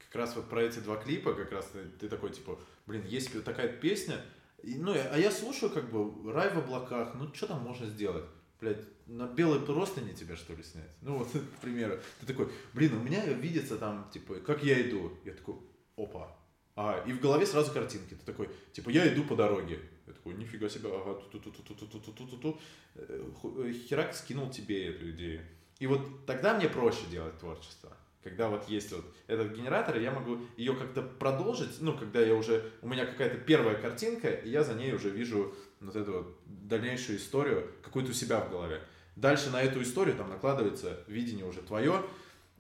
как 0.07 0.17
раз 0.23 0.37
вот 0.37 0.49
про 0.49 0.63
эти 0.63 0.81
два 0.81 0.97
клипа, 0.97 1.35
как 1.35 1.53
раз 1.53 1.71
ты, 2.01 2.09
такой, 2.09 2.31
типа, 2.31 2.59
блин, 2.87 3.05
есть 3.07 3.45
такая 3.45 3.69
песня, 3.69 4.17
и, 4.63 4.75
ну, 4.75 4.93
а 4.93 5.17
я 5.17 5.31
слушаю, 5.31 5.71
как 5.71 5.91
бы, 5.91 6.33
рай 6.33 6.51
в 6.53 6.59
облаках, 6.59 7.15
ну, 7.15 7.33
что 7.33 7.47
там 7.47 7.61
можно 7.61 7.87
сделать? 7.87 8.25
Блядь, 8.61 8.85
на 9.07 9.27
белой 9.27 9.61
простыне 9.61 10.13
тебя, 10.13 10.37
что 10.37 10.53
ли, 10.53 10.63
снять? 10.63 10.91
Ну, 11.01 11.19
вот, 11.19 11.29
к 11.59 11.61
примеру. 11.63 11.99
Ты 12.21 12.27
такой, 12.27 12.51
блин, 12.75 12.95
у 12.97 13.03
меня 13.03 13.25
видится 13.27 13.79
там, 13.79 14.11
типа, 14.13 14.35
как 14.41 14.63
я 14.63 14.83
иду. 14.83 15.13
Я 15.25 15.33
такой, 15.33 15.55
опа. 15.97 16.37
А, 16.77 17.03
и 17.07 17.13
в 17.13 17.21
голове 17.21 17.47
сразу 17.47 17.73
картинки. 17.73 18.15
Ты 18.15 18.25
такой, 18.25 18.49
типа, 18.73 18.91
я 18.91 19.13
иду 19.13 19.25
по 19.25 19.37
дороге. 19.37 19.81
Я 20.07 20.13
такой, 20.13 20.35
нифига 20.35 20.69
себе, 20.69 20.89
ага, 20.89 21.15
ту-ту-ту-ту-ту-ту-ту-ту-ту. 21.15 22.59
Э, 22.95 23.31
ху- 23.41 23.63
э, 23.63 23.73
Херак 23.73 24.15
скинул 24.15 24.51
тебе 24.51 24.89
эту 24.89 25.11
идею. 25.11 25.43
И 25.79 25.87
вот 25.87 26.27
тогда 26.27 26.55
мне 26.55 26.69
проще 26.69 27.07
делать 27.11 27.39
творчество. 27.39 27.97
Когда 28.23 28.49
вот 28.49 28.69
есть 28.69 28.93
вот 28.93 29.05
этот 29.29 29.53
генератор, 29.53 29.99
я 29.99 30.11
могу 30.11 30.41
ее 30.59 30.75
как-то 30.75 31.03
продолжить, 31.03 31.81
ну, 31.81 31.97
когда 31.97 32.21
я 32.21 32.35
уже, 32.35 32.71
у 32.83 32.89
меня 32.89 33.07
какая-то 33.07 33.39
первая 33.39 33.77
картинка, 33.77 34.29
и 34.29 34.51
я 34.51 34.63
за 34.63 34.75
ней 34.75 34.93
уже 34.93 35.09
вижу 35.09 35.55
вот 35.81 35.97
эту 35.97 36.13
вот 36.13 36.39
дальнейшую 36.45 37.17
историю, 37.17 37.67
какую-то 37.83 38.11
у 38.11 38.15
себя 38.15 38.41
в 38.41 38.51
голове. 38.51 38.83
Дальше 39.17 39.51
на 39.51 39.63
эту 39.63 39.83
историю 39.83 40.17
там 40.17 40.29
накладывается 40.29 41.03
видение 41.07 41.47
уже 41.47 41.63
твое, 41.63 42.03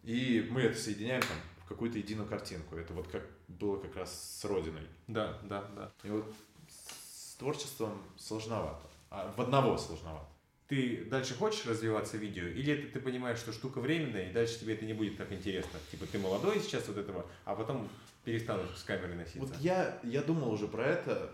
и 0.02 0.46
мы 0.50 0.62
это 0.62 0.78
соединяем 0.78 1.20
там 1.20 1.36
в 1.64 1.68
какую-то 1.68 1.98
единую 1.98 2.26
картинку. 2.26 2.76
Это 2.76 2.94
вот 2.94 3.08
как 3.08 3.26
было 3.58 3.76
как 3.76 3.96
раз 3.96 4.38
с 4.38 4.44
Родиной. 4.44 4.86
Да, 5.06 5.38
да, 5.42 5.64
да. 5.74 5.92
И 6.02 6.10
вот 6.10 6.32
с 6.68 7.34
творчеством 7.34 8.02
сложновато. 8.16 8.86
А 9.10 9.32
в 9.36 9.40
одного 9.40 9.76
сложновато. 9.76 10.26
Ты 10.68 11.04
дальше 11.06 11.34
хочешь 11.34 11.66
развиваться 11.66 12.16
в 12.16 12.20
видео, 12.20 12.44
или 12.44 12.72
это 12.72 12.92
ты 12.92 13.00
понимаешь, 13.00 13.38
что 13.40 13.52
штука 13.52 13.80
временная, 13.80 14.30
и 14.30 14.32
дальше 14.32 14.60
тебе 14.60 14.74
это 14.74 14.84
не 14.84 14.92
будет 14.92 15.16
так 15.16 15.32
интересно? 15.32 15.80
Типа 15.90 16.06
ты 16.06 16.18
молодой 16.18 16.60
сейчас 16.60 16.86
вот 16.86 16.96
этого, 16.96 17.26
а 17.44 17.56
потом 17.56 17.88
перестанешь 18.24 18.76
с 18.76 18.84
камерой 18.84 19.16
носиться. 19.16 19.40
Вот 19.40 19.56
я, 19.56 19.98
я 20.04 20.22
думал 20.22 20.52
уже 20.52 20.68
про 20.68 20.86
это. 20.86 21.32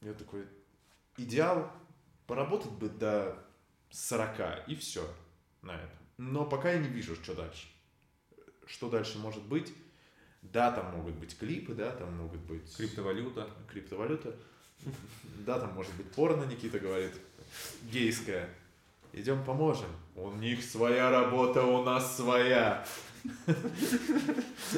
Я 0.00 0.14
такой, 0.14 0.46
идеал 1.16 1.70
поработать 2.26 2.72
бы 2.72 2.88
до 2.88 3.38
40 3.90 4.68
и 4.68 4.74
все 4.74 5.06
на 5.62 5.76
этом. 5.76 5.98
Но 6.16 6.44
пока 6.44 6.72
я 6.72 6.78
не 6.78 6.88
вижу, 6.88 7.14
что 7.14 7.34
дальше. 7.34 7.68
Что 8.66 8.88
дальше 8.88 9.18
может 9.18 9.42
быть. 9.44 9.72
Да, 10.42 10.72
там 10.72 10.96
могут 10.96 11.14
быть 11.16 11.38
клипы, 11.38 11.74
да, 11.74 11.90
там 11.92 12.16
могут 12.16 12.40
быть 12.40 12.74
Криптовалюта. 12.76 13.48
криптовалюта. 13.70 14.34
Да, 15.46 15.58
там 15.60 15.74
может 15.74 15.94
быть 15.94 16.10
порно, 16.12 16.44
Никита 16.44 16.78
говорит, 16.78 17.12
гейская. 17.84 18.48
Идем 19.12 19.44
поможем. 19.44 19.88
У 20.16 20.30
них 20.32 20.62
своя 20.64 21.10
работа, 21.10 21.62
у 21.64 21.82
нас 21.84 22.16
своя. 22.16 22.86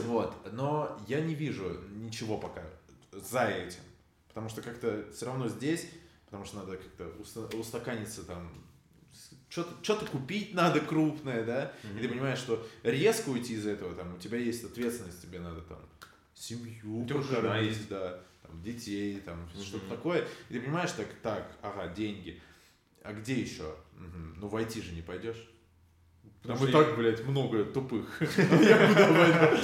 Вот. 0.05 0.35
Но 0.53 0.98
я 1.07 1.20
не 1.20 1.35
вижу 1.35 1.81
ничего 1.96 2.38
пока 2.38 2.62
за 3.12 3.44
этим. 3.46 3.81
Потому 4.29 4.48
что 4.48 4.62
как-то 4.62 5.07
все 5.14 5.27
равно 5.27 5.48
здесь, 5.48 5.87
потому 6.25 6.44
что 6.44 6.57
надо 6.57 6.77
как-то 6.79 7.05
уста- 7.20 7.55
устаканиться 7.57 8.25
там, 8.25 8.51
что-то 9.52 9.70
что 9.82 9.96
купить 10.06 10.54
надо 10.54 10.80
крупное, 10.80 11.44
да, 11.44 11.72
и 11.98 12.00
ты 12.00 12.08
понимаешь, 12.08 12.38
что 12.38 12.66
резко 12.82 13.28
уйти 13.28 13.52
из 13.52 13.66
этого, 13.66 13.94
там, 13.94 14.14
у 14.14 14.18
тебя 14.18 14.38
есть 14.38 14.64
ответственность, 14.64 15.20
тебе 15.20 15.40
надо 15.40 15.60
там 15.60 15.78
семью 16.34 17.06
есть. 17.60 17.88
да, 17.90 18.18
там, 18.42 18.62
детей, 18.62 19.20
там, 19.20 19.42
Мгм. 19.54 19.62
что-то 19.62 19.86
такое. 19.90 20.26
И 20.48 20.54
ты 20.54 20.60
понимаешь, 20.60 20.92
так, 20.92 21.06
так, 21.22 21.52
ага, 21.60 21.88
деньги. 21.88 22.40
А 23.02 23.12
где 23.12 23.34
еще? 23.34 23.74
Мгм. 23.98 24.36
Ну, 24.40 24.48
войти 24.48 24.80
же 24.80 24.92
не 24.92 25.02
пойдешь. 25.02 25.48
Там 26.44 26.54
и 26.54 26.56
что 26.56 26.66
я- 26.66 26.72
так, 26.72 26.96
блядь, 26.96 27.24
много 27.26 27.64
тупых. 27.64 28.20
Я 28.20 28.88
куда 28.88 29.06
пойду? 29.12 29.58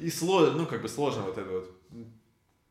И 0.00 0.10
сложно, 0.10 0.56
ну, 0.58 0.66
как 0.66 0.82
бы 0.82 0.88
сложно 0.88 1.22
вот 1.22 1.38
это 1.38 1.48
вот 1.50 1.75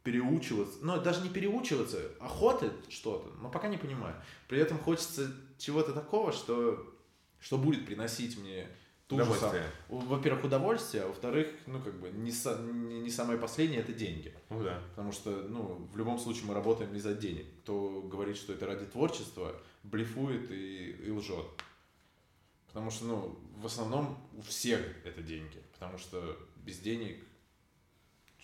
переучиваться. 0.06 0.78
Ну, 0.84 1.02
даже 1.02 1.22
не 1.24 1.30
переучиваться, 1.30 2.00
охота 2.20 2.72
что-то, 2.90 3.28
но 3.42 3.50
пока 3.50 3.68
не 3.68 3.78
понимаю. 3.78 4.16
При 4.48 4.60
этом 4.60 4.78
хочется 4.78 5.30
чего-то 5.58 5.94
такого, 5.94 6.32
что, 6.32 6.94
что 7.42 7.58
будет 7.58 7.88
приносить 7.88 8.38
мне 8.38 8.68
ту 9.08 9.18
же 9.18 9.26
самую- 9.40 9.64
Во-первых, 9.90 10.44
удовольствие, 10.46 11.04
а 11.04 11.08
во-вторых, 11.08 11.48
ну, 11.66 11.82
как 11.82 12.00
бы, 12.00 12.10
не, 12.12 12.30
са- 12.30 12.62
не, 12.72 13.00
не 13.02 13.10
самое 13.10 13.40
последнее, 13.40 13.80
это 13.82 13.94
деньги. 13.94 14.32
Ну 14.52 14.64
да. 14.64 14.80
Потому 14.92 15.12
что, 15.12 15.32
ну, 15.50 15.88
в 15.92 15.98
любом 15.98 16.20
случае 16.20 16.46
мы 16.46 16.54
работаем 16.54 16.94
не 16.94 17.00
за 17.00 17.16
денег. 17.16 17.48
Кто 17.64 18.02
говорит, 18.04 18.38
что 18.38 18.54
это 18.54 18.68
ради 18.68 18.86
творчества, 18.86 19.60
блефует 19.84 20.52
и, 20.52 20.92
и 21.08 21.10
лжет. 21.12 21.46
Потому 22.68 22.92
что, 22.92 23.06
ну, 23.06 23.40
в 23.58 23.66
основном 23.66 24.18
у 24.38 24.42
всех 24.44 24.82
это 25.04 25.24
деньги. 25.24 25.64
Потому 25.74 25.98
что 25.98 26.38
без 26.58 26.78
денег 26.80 27.24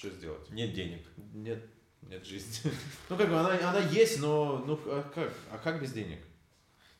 что 0.01 0.09
сделать? 0.09 0.49
Нет 0.49 0.73
денег. 0.73 1.05
Нет, 1.33 1.63
Нет 2.01 2.25
жизни. 2.25 2.71
Ну, 3.09 3.17
как 3.17 3.29
бы 3.29 3.37
она, 3.39 3.51
она 3.69 3.79
есть, 3.79 4.19
но 4.19 4.63
ну 4.65 4.79
а 4.85 5.03
как? 5.13 5.31
А 5.51 5.59
как 5.59 5.79
без 5.79 5.93
денег? 5.93 6.19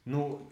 Ну, 0.05 0.51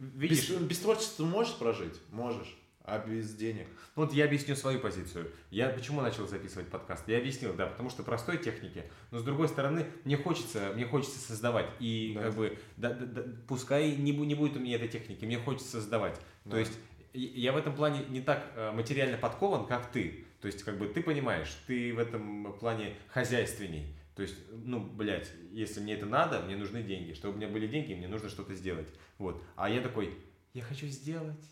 видишь... 0.00 0.50
Без, 0.50 0.58
без 0.58 0.78
творчества 0.80 1.24
можешь 1.24 1.54
прожить? 1.54 1.94
Можешь. 2.10 2.56
А 2.82 2.98
без 2.98 3.32
денег? 3.34 3.68
Ну, 3.94 4.04
вот 4.04 4.12
я 4.12 4.24
объясню 4.24 4.56
свою 4.56 4.80
позицию. 4.80 5.30
Я 5.50 5.68
почему 5.68 6.00
начал 6.00 6.26
записывать 6.26 6.68
подкаст? 6.68 7.06
Я 7.06 7.18
объяснил, 7.18 7.54
да, 7.54 7.66
потому 7.66 7.90
что 7.90 8.02
простой 8.02 8.38
техники. 8.38 8.82
Но 9.12 9.20
с 9.20 9.22
другой 9.22 9.46
стороны, 9.46 9.86
мне 10.04 10.16
хочется, 10.16 10.72
мне 10.74 10.84
хочется 10.84 11.20
создавать. 11.20 11.70
И 11.78 12.14
Да. 12.16 12.22
как 12.24 12.34
бы, 12.34 12.58
да, 12.76 12.90
да, 12.92 13.06
да, 13.06 13.22
пускай 13.46 13.94
не, 13.94 14.10
не 14.10 14.34
будет 14.34 14.56
у 14.56 14.58
меня 14.58 14.74
этой 14.76 14.88
техники, 14.88 15.24
мне 15.24 15.38
хочется 15.38 15.70
создавать. 15.70 16.20
Да. 16.44 16.52
То 16.52 16.58
есть 16.58 16.72
я 17.12 17.52
в 17.52 17.56
этом 17.56 17.76
плане 17.76 18.04
не 18.08 18.20
так 18.20 18.50
э, 18.56 18.72
материально 18.72 19.16
подкован, 19.16 19.66
как 19.66 19.92
ты. 19.92 20.24
То 20.42 20.46
есть, 20.46 20.64
как 20.64 20.76
бы 20.76 20.88
ты 20.88 21.02
понимаешь, 21.02 21.56
ты 21.66 21.94
в 21.94 21.98
этом 22.00 22.52
плане 22.58 22.96
хозяйственней. 23.08 23.96
То 24.16 24.22
есть, 24.22 24.36
ну, 24.50 24.80
блядь, 24.80 25.30
если 25.52 25.80
мне 25.80 25.94
это 25.94 26.04
надо, 26.04 26.40
мне 26.40 26.56
нужны 26.56 26.82
деньги. 26.82 27.14
Чтобы 27.14 27.34
у 27.34 27.36
меня 27.38 27.48
были 27.48 27.66
деньги, 27.68 27.94
мне 27.94 28.08
нужно 28.08 28.28
что-то 28.28 28.52
сделать. 28.54 28.88
Вот. 29.18 29.42
А 29.56 29.70
я 29.70 29.80
такой, 29.80 30.18
я 30.52 30.62
хочу 30.64 30.86
сделать. 30.88 31.48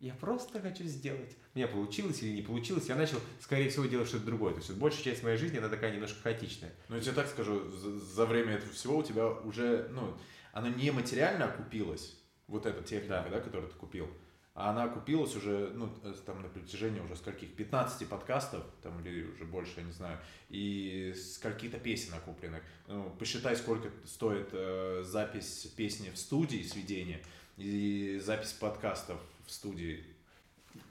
Я 0.00 0.12
просто 0.14 0.60
хочу 0.60 0.84
сделать. 0.84 1.36
У 1.54 1.58
меня 1.58 1.68
получилось 1.68 2.20
или 2.22 2.34
не 2.34 2.42
получилось, 2.42 2.88
я 2.88 2.96
начал, 2.96 3.18
скорее 3.40 3.70
всего, 3.70 3.86
делать 3.86 4.08
что-то 4.08 4.26
другое. 4.26 4.52
То 4.52 4.58
есть 4.58 4.68
вот 4.70 4.78
большая 4.78 5.04
часть 5.04 5.22
моей 5.22 5.38
жизни, 5.38 5.56
она 5.58 5.68
такая 5.68 5.92
немножко 5.94 6.20
хаотичная. 6.20 6.74
Ну, 6.88 6.96
я 6.96 7.00
тебе 7.00 7.12
так 7.12 7.28
скажу, 7.28 7.70
за, 7.70 7.98
за 7.98 8.26
время 8.26 8.54
этого 8.54 8.72
всего 8.72 8.98
у 8.98 9.02
тебя 9.02 9.28
уже, 9.28 9.88
ну, 9.92 10.14
она 10.52 10.68
не 10.68 10.90
материально 10.90 11.46
окупилась, 11.46 12.20
вот 12.48 12.66
эта 12.66 12.82
техника, 12.82 13.24
Да. 13.24 13.36
да, 13.36 13.40
которую 13.40 13.70
ты 13.70 13.78
купил, 13.78 14.10
а 14.54 14.70
она 14.70 14.84
окупилась 14.84 15.34
уже, 15.34 15.72
ну, 15.74 15.88
э, 16.04 16.14
там, 16.24 16.40
на 16.42 16.48
протяжении 16.48 17.00
уже 17.00 17.16
скольких, 17.16 17.54
15 17.54 18.08
подкастов, 18.08 18.62
там, 18.82 19.00
или 19.00 19.24
уже 19.24 19.44
больше, 19.44 19.72
я 19.78 19.82
не 19.82 19.92
знаю, 19.92 20.18
и 20.48 21.12
скольки-то 21.16 21.78
песен 21.78 22.14
окупленных. 22.14 22.62
Ну, 22.86 23.10
посчитай, 23.18 23.56
сколько 23.56 23.90
стоит 24.06 24.50
э, 24.52 25.02
запись 25.04 25.66
песни 25.76 26.10
в 26.10 26.16
студии, 26.18 26.62
сведения, 26.62 27.20
и 27.56 28.20
запись 28.24 28.52
подкастов 28.52 29.20
в 29.46 29.50
студии. 29.50 30.04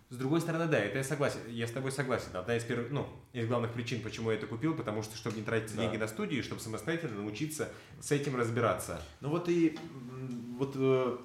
С 0.10 0.18
другой 0.18 0.42
стороны, 0.42 0.68
да, 0.68 0.78
это 0.78 0.98
я 1.00 1.04
согласен, 1.04 1.40
я 1.48 1.66
с 1.66 1.72
тобой 1.72 1.92
согласен. 1.92 2.36
Одна 2.36 2.56
из 2.56 2.64
первых, 2.64 2.92
ну, 2.92 3.08
из 3.32 3.48
главных 3.48 3.74
причин, 3.74 4.02
почему 4.02 4.30
я 4.30 4.38
это 4.38 4.46
купил, 4.46 4.76
потому 4.76 5.02
что, 5.02 5.18
чтобы 5.18 5.38
не 5.38 5.44
тратить 5.44 5.76
Да. 5.76 5.82
деньги 5.84 5.98
на 5.98 6.08
студию, 6.08 6.44
чтобы 6.44 6.62
самостоятельно 6.62 7.22
научиться 7.22 7.70
с 8.00 8.12
этим 8.12 8.36
разбираться. 8.36 9.02
Ну 9.22 9.30
вот 9.30 9.50
и 9.50 9.76
вот 10.58 10.74
э, 10.76 11.18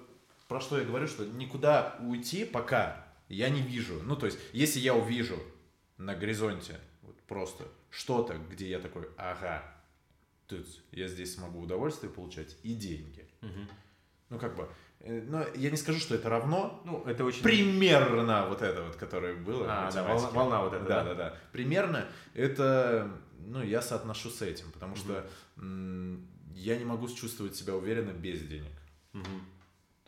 про 0.48 0.60
что 0.60 0.78
я 0.78 0.84
говорю, 0.84 1.06
что 1.06 1.24
никуда 1.26 1.96
уйти 2.00 2.44
пока 2.44 3.06
я 3.28 3.50
не 3.50 3.60
вижу. 3.60 4.00
Ну 4.02 4.16
то 4.16 4.26
есть, 4.26 4.38
если 4.52 4.80
я 4.80 4.94
увижу 4.94 5.38
на 5.98 6.14
горизонте 6.14 6.80
вот 7.02 7.20
просто 7.22 7.64
что-то, 7.90 8.38
где 8.50 8.68
я 8.68 8.78
такой, 8.78 9.08
ага, 9.18 9.62
тут 10.46 10.66
я 10.90 11.06
здесь 11.06 11.34
смогу 11.34 11.60
удовольствие 11.60 12.10
получать 12.10 12.56
и 12.62 12.74
деньги. 12.74 13.28
Ну 14.30 14.38
как 14.38 14.56
бы, 14.56 14.68
э, 15.00 15.22
но 15.22 15.46
я 15.54 15.70
не 15.70 15.78
скажу, 15.78 15.98
что 15.98 16.14
это 16.14 16.28
равно. 16.28 16.82
Ну, 16.84 17.02
это 17.04 17.24
очень... 17.24 17.42
Примерно 17.42 18.46
вот 18.46 18.60
это 18.60 18.82
вот, 18.84 18.96
которое 18.96 19.34
было. 19.34 19.64
А, 19.66 19.90
да, 19.90 20.04
волна, 20.04 20.30
волна 20.30 20.62
вот 20.64 20.74
эта, 20.74 20.84
Да, 20.84 21.02
да? 21.02 21.04
да, 21.04 21.14
да. 21.14 21.36
Примерно 21.50 22.06
это, 22.34 23.10
ну, 23.38 23.62
я 23.62 23.80
соотношу 23.80 24.28
с 24.28 24.42
этим, 24.42 24.70
потому 24.70 24.96
что 24.96 25.26
м, 25.56 26.28
я 26.54 26.76
не 26.76 26.84
могу 26.84 27.08
чувствовать 27.08 27.56
себя 27.56 27.74
уверенно 27.74 28.10
без 28.12 28.42
денег. 28.42 28.72
Мгм. 29.14 29.46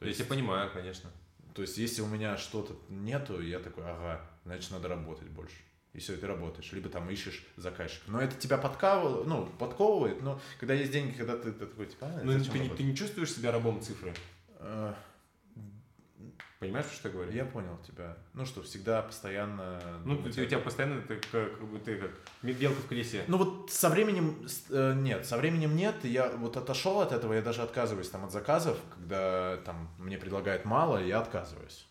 То 0.00 0.06
я 0.06 0.08
есть, 0.08 0.18
тебя 0.20 0.30
понимаю, 0.30 0.70
конечно. 0.72 1.10
то 1.54 1.62
есть, 1.62 1.76
если 1.76 2.00
у 2.00 2.06
меня 2.06 2.36
что-то 2.36 2.74
нету, 2.88 3.40
я 3.40 3.58
такой, 3.60 3.84
ага, 3.84 4.20
значит, 4.44 4.70
надо 4.70 4.88
работать 4.88 5.28
больше. 5.28 5.56
И 5.92 5.98
все, 5.98 6.16
ты 6.16 6.26
работаешь. 6.26 6.72
Либо 6.72 6.88
там 6.88 7.10
ищешь 7.10 7.44
заказчика. 7.56 8.10
Но 8.10 8.20
это 8.20 8.34
тебя 8.36 8.58
подкавывает, 8.58 9.26
ну, 9.26 9.46
подковывает, 9.58 10.22
но 10.22 10.40
когда 10.58 10.72
есть 10.74 10.90
деньги, 10.92 11.12
когда 11.16 11.36
ты, 11.36 11.52
ты 11.52 11.66
такой, 11.66 11.86
типа, 11.86 12.06
а, 12.06 12.20
Ну, 12.24 12.42
ты, 12.42 12.68
ты 12.76 12.82
не 12.82 12.96
чувствуешь 12.96 13.32
себя 13.32 13.52
рабом 13.52 13.82
цифры? 13.82 14.14
Понимаешь, 16.61 16.85
что 16.92 17.09
я 17.09 17.14
говорю? 17.14 17.33
Я 17.33 17.46
понял 17.46 17.79
тебя. 17.87 18.18
Ну, 18.35 18.44
что 18.44 18.62
всегда, 18.62 19.01
постоянно... 19.01 19.81
Ну, 20.05 20.16
думать 20.16 20.35
ты- 20.35 20.42
у 20.44 20.46
тебя 20.46 20.59
постоянно 20.59 21.01
ты 21.01 21.16
как, 21.16 21.31
как 21.59 21.68
бы 21.68 21.79
ты 21.79 21.96
как 21.96 22.11
белка 22.42 22.83
в 22.83 22.87
колесе. 22.87 23.25
Ну 23.29 23.38
вот 23.38 23.70
со 23.70 23.88
временем 23.88 24.46
э, 24.68 24.92
нет, 24.94 25.25
со 25.25 25.38
временем 25.38 25.75
нет. 25.75 26.05
Я 26.05 26.29
вот 26.29 26.59
отошел 26.59 27.01
от 27.01 27.12
этого, 27.12 27.33
я 27.33 27.40
даже 27.40 27.62
отказываюсь 27.62 28.11
там 28.11 28.27
от 28.27 28.31
заказов, 28.31 28.77
когда 28.94 29.57
там 29.64 29.88
мне 29.96 30.18
предлагают 30.18 30.66
мало, 30.66 31.03
я 31.03 31.20
отказываюсь. 31.20 31.88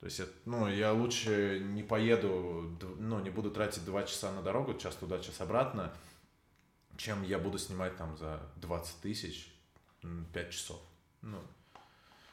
То 0.00 0.06
есть, 0.06 0.20
ну, 0.44 0.68
я 0.68 0.92
лучше 0.92 1.60
не 1.60 1.84
поеду, 1.84 2.76
ну, 2.98 3.20
не 3.20 3.30
буду 3.30 3.52
тратить 3.52 3.84
два 3.84 4.02
часа 4.02 4.32
на 4.32 4.42
дорогу, 4.42 4.74
час 4.74 4.96
туда, 4.96 5.20
час 5.20 5.40
обратно, 5.40 5.92
чем 6.96 7.22
я 7.22 7.38
буду 7.38 7.58
снимать 7.58 7.96
там 7.96 8.16
за 8.16 8.40
20 8.56 9.00
тысяч 9.00 9.54
5 10.32 10.50
часов. 10.50 10.80
Ну, 11.22 11.38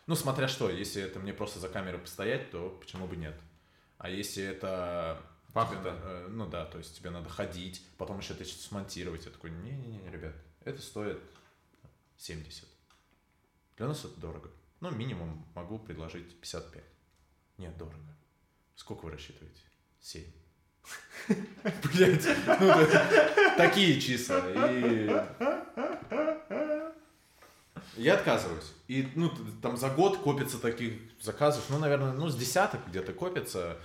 ну, 0.08 0.16
смотря 0.16 0.48
что, 0.48 0.70
если 0.70 1.02
это 1.02 1.20
мне 1.20 1.34
просто 1.34 1.60
за 1.60 1.70
камерой 1.70 2.00
постоять, 2.00 2.52
то 2.52 2.70
почему 2.80 3.08
бы 3.08 3.16
нет? 3.16 3.36
А 3.98 4.10
если 4.10 4.44
это 4.44 5.22
Пахота. 5.54 5.80
тебе 5.80 5.92
э, 6.04 6.28
ну 6.30 6.48
да, 6.48 6.66
то 6.66 6.78
есть 6.78 6.98
тебе 6.98 7.10
надо 7.10 7.30
ходить, 7.30 7.82
потом 7.98 8.20
еще 8.20 8.34
это 8.34 8.46
что-то 8.46 8.64
смонтировать. 8.64 9.26
Я 9.26 9.32
такой, 9.32 9.52
не-не-не, 9.52 10.12
ребят, 10.12 10.36
это 10.64 10.82
стоит 10.82 11.20
70. 12.18 12.68
Для 13.78 13.88
нас 13.88 14.06
это 14.06 14.20
дорого. 14.20 14.52
Ну, 14.82 14.92
минимум 14.92 15.46
могу 15.56 15.80
предложить 15.80 16.40
55. 16.40 16.84
Нет, 17.58 17.78
дорого. 17.78 18.16
Сколько 18.76 19.06
вы 19.06 19.12
рассчитываете? 19.12 19.62
7. 20.02 20.24
Блять, 21.84 22.28
ну 22.60 23.58
такие 23.58 24.00
числа. 24.00 24.44
И 24.52 25.08
я 27.98 28.16
отказываюсь. 28.16 28.74
И, 28.88 29.08
ну, 29.16 29.32
там 29.62 29.78
за 29.78 29.90
год 29.90 30.18
копится 30.18 30.60
таких 30.60 30.94
заказов, 31.22 31.64
ну, 31.70 31.80
наверное, 31.80 32.14
ну, 32.14 32.30
с 32.30 32.36
десяток 32.36 32.82
где-то 32.88 33.14
копится. 33.14 33.78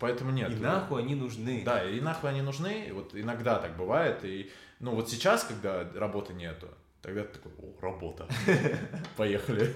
Поэтому 0.00 0.32
нет. 0.32 0.50
И 0.50 0.56
нахуй 0.56 1.02
они 1.02 1.14
нужны. 1.14 1.62
Да, 1.64 1.88
и 1.88 2.00
нахуй 2.00 2.30
они 2.30 2.42
нужны. 2.42 2.90
Вот 2.92 3.14
иногда 3.14 3.58
так 3.58 3.76
бывает. 3.76 4.24
И, 4.24 4.50
ну, 4.80 4.94
вот 4.94 5.10
сейчас, 5.10 5.44
когда 5.44 5.88
работы 5.94 6.32
нету, 6.34 6.68
тогда 7.02 7.24
ты 7.24 7.38
такой, 7.38 7.52
о, 7.58 7.80
работа. 7.80 8.26
Поехали. 9.16 9.72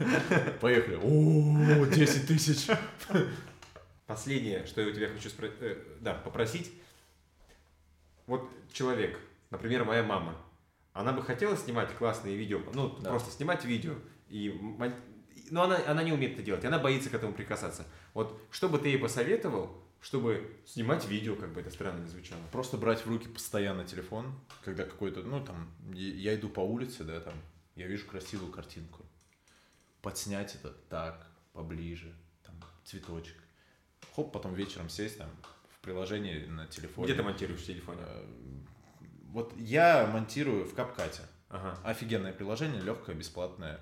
Поехали. 0.60 0.98
О, 1.02 1.86
10 1.86 2.26
тысяч. 2.26 2.66
Последнее, 4.06 4.66
что 4.66 4.80
я 4.80 4.88
у 4.88 4.92
тебя 4.92 5.08
хочу 5.08 5.28
спро- 5.28 5.52
э, 5.60 5.76
да, 6.00 6.14
попросить. 6.14 6.72
Вот 8.26 8.48
человек, 8.72 9.18
например, 9.50 9.84
моя 9.84 10.02
мама, 10.02 10.36
она 10.96 11.12
бы 11.12 11.22
хотела 11.22 11.56
снимать 11.56 11.94
классные 11.94 12.36
видео, 12.36 12.60
ну, 12.72 12.96
Да. 13.00 13.10
просто 13.10 13.30
снимать 13.30 13.64
видео, 13.64 13.94
и, 14.28 14.58
но 15.50 15.62
она, 15.64 15.78
она 15.86 16.02
не 16.02 16.12
умеет 16.12 16.34
это 16.34 16.42
делать, 16.42 16.64
она 16.64 16.78
боится 16.78 17.10
к 17.10 17.14
этому 17.14 17.34
прикасаться. 17.34 17.86
Вот 18.14 18.40
что 18.50 18.68
бы 18.68 18.78
ты 18.78 18.88
ей 18.88 18.98
посоветовал, 18.98 19.84
чтобы 20.00 20.50
снимать 20.64 21.06
видео, 21.06 21.36
как 21.36 21.52
бы 21.52 21.60
это 21.60 21.70
странно 21.70 22.00
не 22.00 22.08
звучало? 22.08 22.40
Просто 22.50 22.76
брать 22.78 23.04
в 23.04 23.08
руки 23.08 23.28
постоянно 23.28 23.84
телефон, 23.84 24.34
когда 24.64 24.84
какой-то, 24.84 25.22
ну, 25.22 25.44
там, 25.44 25.70
я 25.92 26.32
я 26.32 26.34
иду 26.34 26.48
по 26.48 26.60
улице, 26.60 27.04
да, 27.04 27.20
там, 27.20 27.34
я 27.74 27.86
вижу 27.86 28.06
красивую 28.06 28.50
картинку. 28.50 29.04
Подснять 30.00 30.54
это 30.54 30.70
так, 30.88 31.26
поближе, 31.52 32.14
там, 32.42 32.54
цветочек. 32.84 33.36
Хоп, 34.14 34.32
потом 34.32 34.54
вечером 34.54 34.88
сесть 34.88 35.18
там 35.18 35.28
в 35.70 35.80
приложении 35.80 36.46
на 36.46 36.66
телефоне. 36.66 37.06
Где 37.08 37.14
ты 37.16 37.22
монтируешь 37.22 37.60
в 37.60 37.66
телефоне? 37.66 38.00
Э, 39.26 39.32
Вот 39.32 39.52
я 39.56 40.06
монтирую 40.06 40.64
в 40.66 40.74
Капкате. 40.74 41.22
Ага. 41.48 41.78
Офигенное 41.84 42.32
приложение, 42.32 42.80
легкое, 42.80 43.14
бесплатное. 43.14 43.80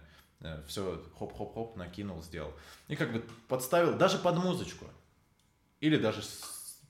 Все, 0.66 1.02
хоп-хоп-хоп, 1.18 1.76
накинул, 1.76 2.22
сделал. 2.22 2.52
И 2.88 2.96
как 2.96 3.12
бы 3.12 3.24
подставил 3.48 3.96
даже 3.96 4.18
под 4.18 4.36
музычку. 4.36 4.84
Или 5.80 5.96
даже 5.96 6.22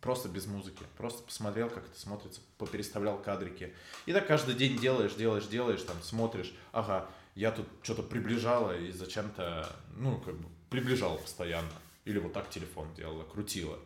просто 0.00 0.28
без 0.28 0.46
музыки. 0.46 0.82
Просто 0.96 1.22
посмотрел, 1.22 1.70
как 1.70 1.86
это 1.86 1.98
смотрится, 1.98 2.40
попереставлял 2.58 3.16
кадрики. 3.18 3.72
И 4.06 4.12
так 4.12 4.26
каждый 4.26 4.54
день 4.56 4.76
делаешь, 4.76 5.14
делаешь, 5.14 5.46
делаешь, 5.46 5.82
там 5.82 6.02
смотришь. 6.02 6.52
Ага, 6.72 7.08
я 7.36 7.52
тут 7.52 7.66
что-то 7.82 8.02
приближала 8.02 8.76
и 8.76 8.90
зачем-то, 8.90 9.70
ну, 9.96 10.18
как 10.18 10.36
бы 10.36 10.48
приближала 10.68 11.16
постоянно. 11.16 11.70
Или 12.04 12.18
вот 12.18 12.32
так 12.32 12.50
телефон 12.50 12.92
делала, 12.94 13.22
крутила. 13.22 13.78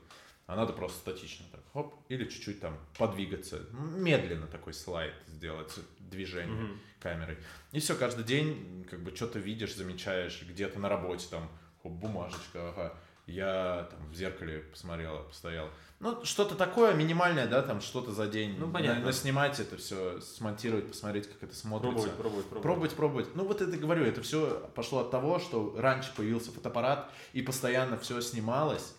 А 0.49 0.57
надо 0.57 0.73
просто 0.73 0.97
статично 0.99 1.45
так, 1.53 1.61
хоп, 1.75 1.95
или 2.09 2.25
чуть-чуть 2.25 2.59
там 2.61 2.79
подвигаться. 2.97 3.67
Медленно 3.71 4.47
такой 4.47 4.73
слайд 4.73 5.13
сделать, 5.27 5.75
движение 5.99 6.57
Мгм. 6.63 6.81
камерой. 7.01 7.37
И 7.71 7.81
все, 7.81 7.95
каждый 7.95 8.25
день 8.25 8.87
как 8.91 9.01
бы 9.03 9.15
что-то 9.15 9.39
видишь, 9.39 9.75
замечаешь, 9.77 10.43
где-то 10.49 10.79
на 10.79 10.89
работе 10.89 11.27
там, 11.31 11.51
хоп, 11.83 11.93
бумажечка, 11.93 12.71
ага, 12.71 12.95
я 13.27 13.89
там 13.91 14.09
в 14.11 14.15
зеркале 14.15 14.61
посмотрела, 14.61 15.23
постоял. 15.25 15.69
Ну, 16.01 16.25
что-то 16.25 16.55
такое 16.55 16.95
минимальное, 16.95 17.47
да, 17.47 17.61
там 17.61 17.83
что-то 17.83 18.13
за 18.13 18.27
день. 18.27 18.57
Ну, 18.59 18.73
понятно. 18.73 19.01
На- 19.01 19.07
Наснимать 19.09 19.61
это 19.61 19.77
все, 19.77 20.19
смонтировать, 20.23 20.89
посмотреть, 20.89 21.29
как 21.31 21.43
это 21.43 21.55
смотрится. 21.55 22.09
Пробовать, 22.09 22.17
пробовать, 22.17 22.47
пробовать. 22.47 22.63
Пробовать, 22.63 22.95
пробовать. 22.97 23.29
Ну 23.35 23.45
вот 23.45 23.61
это 23.61 23.77
говорю, 23.77 24.05
это 24.07 24.23
все 24.23 24.71
пошло 24.75 25.01
от 25.01 25.11
того, 25.11 25.41
что 25.41 25.75
раньше 25.77 26.11
появился 26.17 26.53
фотоаппарат 26.53 27.13
и 27.35 27.43
постоянно 27.43 27.99
все 27.99 28.19
снималось. 28.23 28.95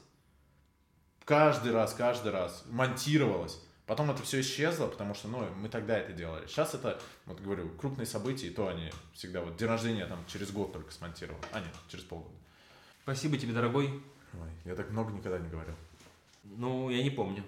Каждый 1.30 1.72
раз, 1.72 1.94
каждый 1.94 2.32
раз 2.32 2.64
монтировалось. 2.72 3.62
Потом 3.86 4.10
это 4.10 4.24
все 4.24 4.42
исчезло, 4.42 4.88
потому 4.88 5.14
что, 5.14 5.28
ну, 5.28 5.48
мы 5.58 5.70
тогда 5.70 5.96
это 5.96 6.12
делали. 6.12 6.48
Сейчас 6.48 6.74
это, 6.74 7.00
вот 7.28 7.40
говорю, 7.40 7.70
крупные 7.70 8.08
события, 8.08 8.48
и 8.48 8.50
то 8.50 8.68
они 8.68 8.90
всегда, 9.14 9.42
вот 9.42 9.56
день 9.56 9.68
рождения 9.68 10.08
там 10.08 10.18
через 10.26 10.50
год 10.50 10.74
только 10.74 10.92
смонтировал. 10.92 11.40
А, 11.52 11.60
нет, 11.60 11.70
через 11.88 12.04
полгода. 12.04 12.34
Спасибо 13.04 13.38
тебе, 13.38 13.54
дорогой. 13.54 14.02
Ой, 14.34 14.50
я 14.66 14.74
так 14.74 14.90
много 14.90 15.14
никогда 15.14 15.38
не 15.38 15.48
говорил. 15.48 15.76
Ну, 16.46 16.90
я 16.90 17.04
не 17.04 17.12
помню. 17.12 17.44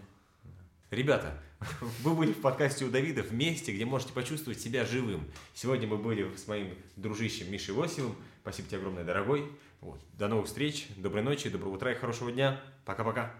Ребята, 0.91 1.36
вы 2.03 2.13
были 2.13 2.34
в 2.34 2.41
подкасте 2.41 2.86
у 2.86 2.91
Давида 2.91 3.23
в 3.23 3.34
месте, 3.34 3.73
где 3.73 3.86
можете 3.86 4.13
почувствовать 4.13 4.61
себя 4.61 4.86
живым. 4.86 5.25
Сегодня 5.55 5.88
мы 5.88 5.97
были 5.97 6.36
с 6.36 6.45
моим 6.45 6.77
дружищем 6.97 7.51
Мишей 7.51 7.73
Лосевым. 7.73 8.15
Спасибо 8.43 8.67
тебе 8.67 8.77
огромное, 8.77 9.03
дорогой. 9.03 9.51
Вот. 9.79 9.99
До 10.19 10.27
новых 10.27 10.45
встреч, 10.45 10.86
доброй 10.97 11.23
ночи, 11.23 11.49
доброго 11.49 11.73
утра 11.73 11.91
и 11.91 11.95
хорошего 11.95 12.32
дня. 12.32 12.61
Пока-пока. 12.86 13.34